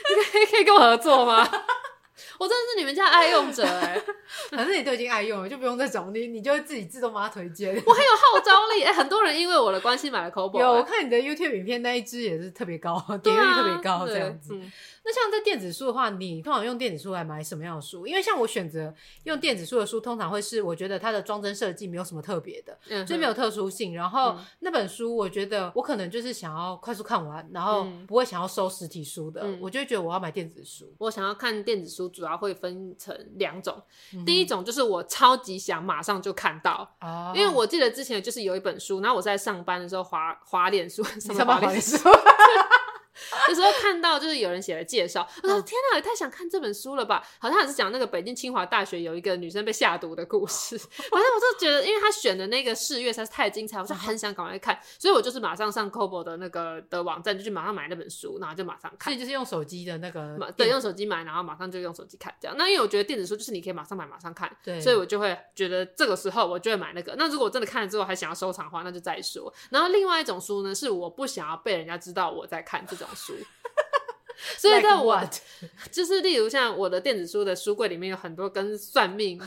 [0.09, 1.47] 你可以可以跟我合作吗？
[2.40, 4.04] 我真的是你们家爱用者 哎、欸，
[4.52, 7.70] 反正你都已经爱用了，就不用再找你，你就会自己自动帮他推荐。
[7.86, 10.60] 我很有号召力哎、欸，很多人因为我的关系买了 Kobo。
[10.60, 14.54] 有，我看你的 YouTube 影片那一支也是特别高，点击率特别高这样子。
[14.56, 14.72] 嗯
[15.08, 18.08] 那像在电子书的话，你通常用电子书来买什么样的书？
[18.08, 18.92] 因为像我选择
[19.26, 23.94] 用电子书的书，通常会是我觉得它的装帧设计没有什么特别的，嗯，就没有特殊性。
[23.94, 30.92] 然后、嗯、那本书，我觉得我可能就是想要快速看完，然后不会想要收实体书的，嗯、我就会觉得我要买电子书。
[30.98, 33.82] 我想要看电子书，主要会分成两种，
[34.14, 41.98] 嗯、第一种就是我超级想马上就看到，哦、因为我记得之前就是有一本书，然后我在上班的时候滑滑脸书，什么滑脸书。
[43.49, 47.26] 有时候看到就是有人写了介绍，我说天哪，也太想看这本书了吧？
[47.39, 50.78] 好像也是讲那个北京清华大学有一个女生被下毒的故事。
[50.78, 59.11] 反正我就觉得，因为他选的那个试阅实在是太精彩，我就很想赶快看，所以我就是马上上 Kobo 的那个的网站，就去马上买那本书，然后就马上看。
[59.11, 62.55] 所以就是用手机的那个，对，用手机买，然后马上就用手机看这样。
[62.57, 67.16] 那因为我觉得电子书就是你可以马上买马上看，对，所以我就会觉得这个时候我就会买那个。
[67.18, 69.53] 那如果我真的看了之后还想要收藏的话，那就再说。
[69.70, 73.45] 然后另外一种书呢，是我不想要被人家知道我在看这种书。
[74.58, 75.22] 所以在我
[75.92, 79.40] 就是例如像我的电子书的书柜里面有很多跟算命、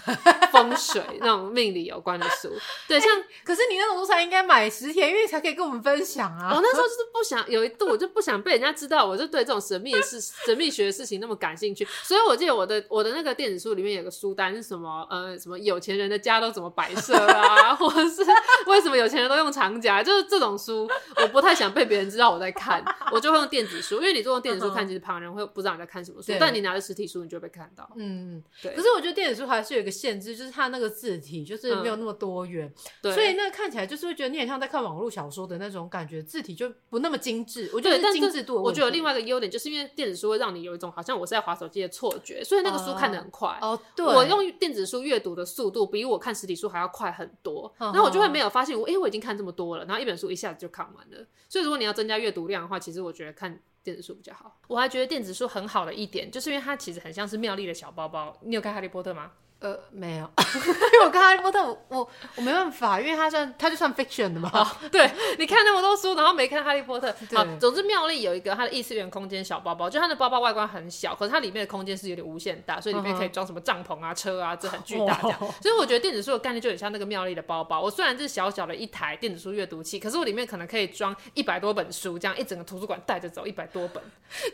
[0.52, 2.50] 风水 那种命理有关的书。
[2.86, 6.52] 对，像、欸、可是你那种书才应该买实体，因为才可以跟我们分享啊。
[6.54, 11.86] 我那时候就是不想有一度我就不想被人家知道，我就对这种神秘的事、神秘学的事情那么感兴趣。
[12.02, 18.22] 所以我记得我的我的那个电子书里面有个书单是什么呃什么有钱人的家都怎么摆设啊， 或者是
[18.66, 22.82] 为什么有钱人都用长夹，就是这种书我不太想被别人知道我在看，
[23.12, 24.88] 我就会用电子书，因为你做用电子书看。
[24.88, 27.86] 其实旁人会不知道你在看什么书，但你拿着实体书，你就会被看到。
[27.96, 28.74] 嗯，对。
[28.74, 33.12] 可是我觉得电子书还是有一个限制，就是它那个字体就是没有那么多元，嗯、对。
[33.12, 37.70] 所以那个看起来就是会觉得你很像在看网络小说的那种感觉，字体就不那么精致。
[37.74, 43.58] 我觉得精致度，我觉得有另外一个优点，就是因为电子书会让你有一种好像我是在划手机的错觉，所以那个书看得很快。
[43.60, 44.06] 哦，对。
[44.06, 51.26] 我用电子书阅读的速度比我看实体书还要快很多，然后我就会没有发现我，哎、欸，我已经看这么多了，然后一本书一下子就看完了。
[51.48, 53.60] 所以如果你要增加阅读量的话，其实我觉得看。
[53.82, 58.36] 电子书比较好，我还觉得电子书很好的一点，就是因为它其实很像是妙丽的小包包。
[58.42, 59.32] 你有看《哈利波特》吗？
[59.60, 60.30] 呃，没有，
[60.92, 64.50] 因为我看哈利波特，我我，我没办法，因为他算他就算 fiction 的嘛。
[64.92, 67.12] 对，你看那么多书，然后没看哈利波特。
[67.34, 75.38] 好，总之妙丽有一个它的异次元空间小包包，就它的包包外观很小，可是它里面的空间是有点无限大，所以里面可以装什么帐篷啊、车啊，这很巨大这样。
[75.60, 77.80] 所以我觉得电子书的概念就很像那个妙丽的包包。
[77.80, 84.00] 我虽然是小小的一台电子书阅读器，可是我里面可能可以装一百多本书，这样一整个图书馆带着走一百多本。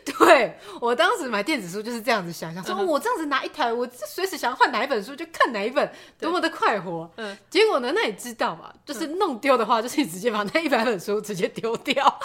[0.03, 5.91] 对，我当时买电子书就是这样子想象，说我这样子拿一台，我随时想要换哪一本书就看哪一本。
[6.19, 7.91] 多么的快活，嗯，结果呢？
[7.95, 8.73] 那你知道嘛？
[8.85, 12.03] 就是弄丢的话，就是你直接把那一百本书直接丢掉。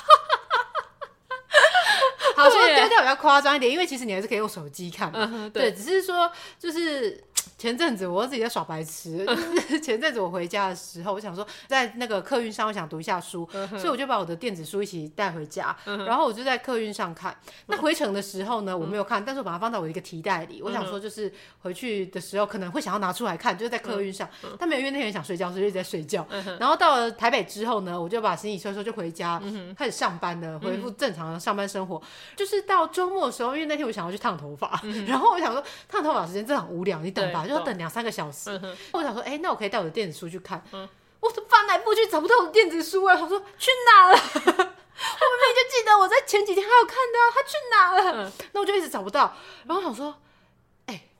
[2.37, 5.51] 好，说丢掉比较夸张一点，因为其实你还是可以用手机看嘛。
[5.53, 7.25] 对，只是说就是。
[7.61, 17.37] 前阵子我自己在耍白痴， 就是前阵子我回家的时候，我想说在那个客运上，我想读一下书，所以我就把我的电子书一起带回家，然后我就在客运上看。
[17.67, 20.63] 那回程的时候呢，我没有看，但是我把它放在我一个提袋里。
[20.63, 21.31] 我想说就是
[21.61, 24.29] 回去的时候可能会想要拿出来看，就是在客运上，
[24.59, 26.27] 但没有，因为那天想睡觉，所以一直在睡觉。
[26.59, 29.41] 然后到了台北之后呢，我就把行李收收就回家，
[29.77, 32.01] 开始上班了，恢复正常的上班生活。
[32.35, 37.45] 就是到周末的时候，因为那天我想要去烫头发， 然后我想说烫头发时间真的很无聊，你等吧。
[37.47, 40.63] 就要等两三个小时，嗯、我想说，哎、欸，那我可以带我的电子书去看。
[40.73, 40.89] 嗯、
[41.21, 43.17] 我翻来覆去找不到我的电子书啊！
[43.17, 44.17] 他说去哪了？
[44.41, 48.25] 我明明就记得我在前几天还有看到他去哪了。
[48.25, 49.35] 嗯、那我就一直找不到。
[49.67, 50.15] 然后我想说，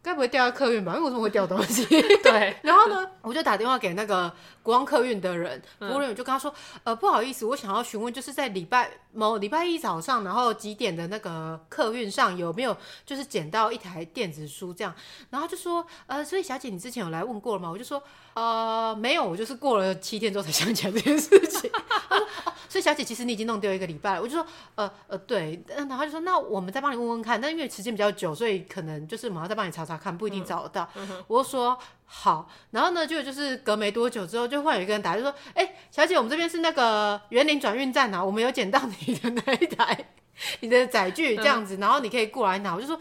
[0.03, 0.95] 该不会掉在客运吧？
[0.95, 1.85] 因为我怎么会掉东西？
[2.23, 2.57] 对。
[2.63, 4.33] 然后呢，我就打电话给那个
[4.63, 6.53] 国光客运的人，服务人员就跟他说
[6.85, 12.75] ：“呃，不好意思，我想要询问，就是在礼拜某礼拜一早上，然后几点的那个客运上有没有
[13.05, 14.95] 就是捡到一台电子书这样？”
[15.29, 18.03] 然后就说：“呃，所以小姐，你之前有来问过了吗？”我就说
[18.41, 21.71] ：“呃，没有，我就是过了七天之后才想起来这件事情。
[22.09, 30.89] ”他说：“哦，所以小姐，其实你已经弄丢一个礼拜了。”我就说：“呃呃，对。”然后就说：“那我们再帮你问问看。”但因为时间比较久，所以可能就是我们要再帮你查查看，不一定找得到。
[30.95, 31.79] 嗯嗯、我就说。
[32.13, 40.07] 好，然后呢，就就是隔没多久之后，就换有一个人打，就说：“哎、欸，小姐，我们这边是那个园林转运站啊，我们有捡到你的那一台，
[40.59, 42.99] 你的载具这样子，然后你可以过来拿。”我就说：“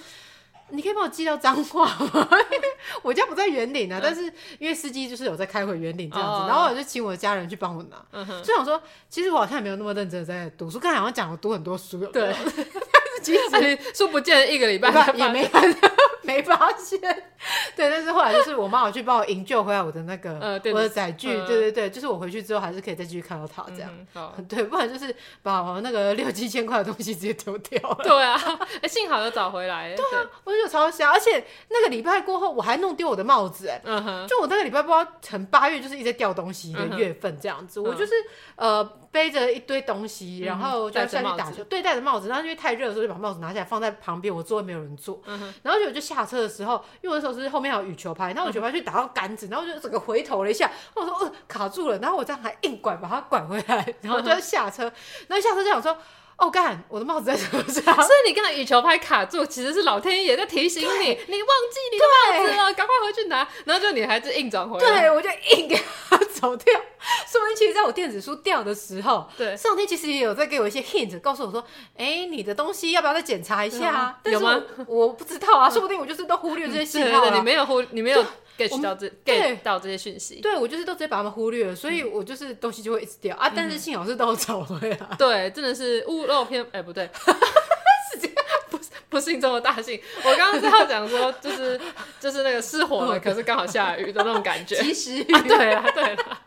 [0.72, 2.30] 你可以帮我寄到彰化吗？
[3.02, 4.24] 我家不在园林啊，但是
[4.58, 8.24] 因为司机就是有在开回园林这样子，然后我就请我的家人去帮我拿。
[8.42, 12.34] 就想说，其实我好像也没有那么认真的在读书，刚才好像讲我读很多书，对，
[13.22, 15.90] 其实 书不见一个礼拜也没看到。”
[16.22, 17.00] 没发现，
[17.76, 27.98] 对，但是后来就是我妈有去帮我营救回来我的那个、呃、我的载具，呃、对对对，就是我回去之后还是可以再继续看到它这样，嗯、对，不然就是把我那个六七千块的东西直接丢掉了。
[28.04, 28.40] 对啊，
[28.84, 29.96] 哎，幸好有找回来。
[29.96, 33.80] 对啊，我就超想，而且那个礼拜过后我还弄丢我的帽子，哎、
[34.28, 38.14] 就我那个礼拜不知道从八月就是一直在掉东西的月份这样子，嗯、我就是
[38.56, 46.26] 呃背着一堆东西，然后就要下去打球，对，戴着帽子，然后因为太热的时候就把帽子拿下来放在旁边，我座位没有人坐，嗯、然后就我就下。
[46.30, 54.84] 车的时候，因为我那时候是后面还有羽球拍，然后羽球拍去打到杆子，然后我就整个回头了一下，我说呃卡住了，然后我这样还硬拐把它拐回来，然后就要下车，
[55.28, 55.98] 然后下车就想说。
[56.40, 56.82] 哦，干！
[56.88, 63.46] 我的帽子在车上， 所以你刚才羽球拍卡住，其实是老天爷在提醒你，你忘记你的帽子了，赶快回去拿。
[63.66, 65.78] 然后就你还是硬转回来， 对，我就硬给
[66.10, 66.74] 他走掉。
[67.28, 71.60] 说明其实在我电子书掉的时候，对，上天其实也有在给我一些 hint，告诉我说，
[71.98, 73.90] 哎、欸，你的东西要不要再检查一下？
[73.92, 74.62] 啊、有吗？
[74.88, 77.32] 我不知道啊，说不定我就是都忽略这些信号了。
[77.36, 78.26] 你没有忽，你没有。
[78.68, 83.36] Get 到这 get 到这些讯息，对，我就是都直接把他们忽略了，所以我就是东西就会一直掉。
[83.38, 83.50] 啊。
[83.56, 87.10] 但是幸好是都找回来， 对，真的是屋漏偏哎不对，
[88.12, 88.36] 是这样，
[88.70, 90.00] 不是不幸中的大幸。
[90.24, 91.80] 我刚刚是要讲说，就是
[92.20, 96.42] 就是那个失火了，可是刚好下雨的那种感觉，及时雨，对啊对啊。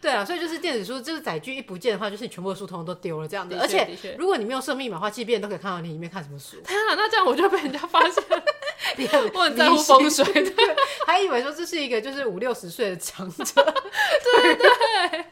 [0.00, 3.54] 对啊，所以就是电子书，就是载具一不见的话，就是你全部的书通通都丢了这样子。
[3.60, 3.86] 而且
[4.18, 6.56] 如果你没有设密码的话，即便人都可以看到你里面看什么书。
[6.66, 8.42] 天啊，那这样我就被人家发现了。
[8.96, 10.76] 你很我很在乎风水， 对，
[11.06, 13.44] 还以为说这是一个就是五六十岁的长者。
[13.54, 15.24] 对对。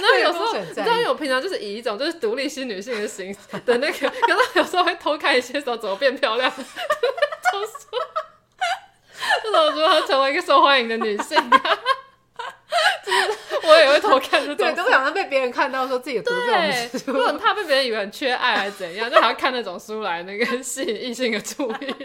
[0.00, 6.66] 然后有时候，你知道，我平常就是以一种就是独立新女性的形的那个，可 是有时候会偷看一些时候怎么变漂亮，就是
[7.84, 7.98] 说，
[9.42, 11.38] 这种如何成为一个受欢迎的女性。
[13.64, 21.96] 我也会偷看这种，对，都不想被别人看到说自己有读这种书，我很怕被别人以为很缺爱还是怎样，就好像看那种书来那个吸引异性的注意。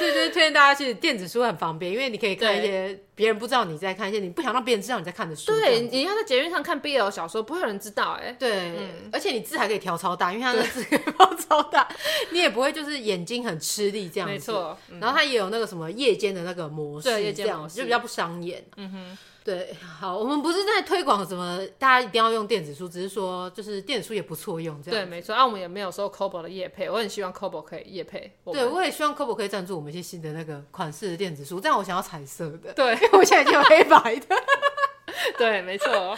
[0.00, 5.52] 所以就是推荐大家，其实电子书很方便，因为你可以看一些别人不知道你在看一些你不想让别人知道你在看的书。
[5.52, 8.34] 对，你要在捷运上看 BL 小说，不会有人知道哎。
[8.38, 8.72] 对，
[9.12, 11.86] 而且你字还可以调超大，因为它的字可以放超大，
[12.30, 14.32] 你也不会就是眼睛很吃力这样子。
[14.32, 18.64] 没错，然后它也有那个什么夜间的那个模式，对，夜间模式就比较不伤眼。
[18.76, 19.18] 嗯哼。
[19.42, 25.00] 对，好，我们不是在推广什么，大家一定要用电子书，只是说就是电子书也不错用，这样。
[25.00, 25.34] 对，没错。
[25.34, 28.36] 那、啊、我们也没有收 Kobo 的业配，我很希望 Kobo 可以业配。
[28.52, 32.72] 对，我也希望 Kobo 可以赞助我们一些新的那个款式的电子书，这样我想要彩色的。
[32.74, 34.36] 对，因为我现在已经有黑白的。
[35.38, 36.16] 对，没错。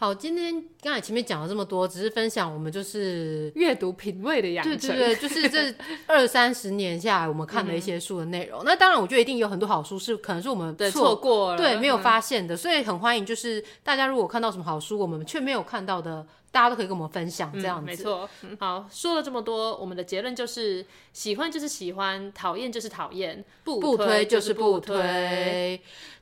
[0.00, 5.74] 好，今天刚才前面讲了这么多，只是分享我们就是阅读品味的养成，对对对，就是这
[6.06, 8.62] 二三十年下来我们看的一些书的内容。
[8.62, 16.24] 嗯、那当然，我觉得一定有很多好书是可能是我们错过了，对，没有发现的，嗯、所以很欢迎，就是大家如果看到什么好书，我们却没有看到的。
[16.50, 18.28] 大家都可以跟我们分享这样子，嗯、没错。
[18.58, 25.78] 好，说了这么多，我们的结论就是：喜欢就是喜欢，讨厌就是讨厌，不推就是不推。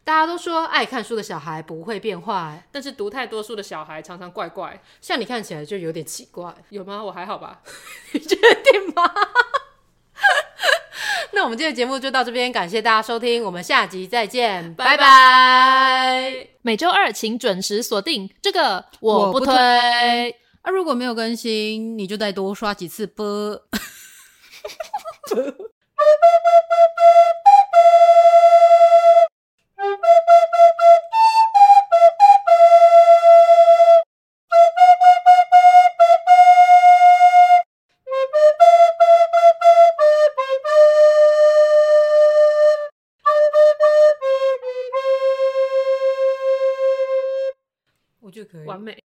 [0.07, 4.81] 大家都说爱看书的小孩不会变坏，但是读太多书的小孩常常怪怪。
[5.01, 7.03] 像你看起来就有点奇怪，有吗？
[7.03, 7.61] 我还好吧？
[8.15, 9.03] 你确定吗？
[11.33, 14.97] 那我们今天的节目就到这边，感谢大家收听，我们下集再见，拜拜。
[14.97, 16.47] 拜拜。
[16.63, 19.57] 每周二请准时锁定这个，我不推。
[20.63, 23.27] 啊，如果没有更新，你就再多刷几次播。
[48.67, 48.97] 完美。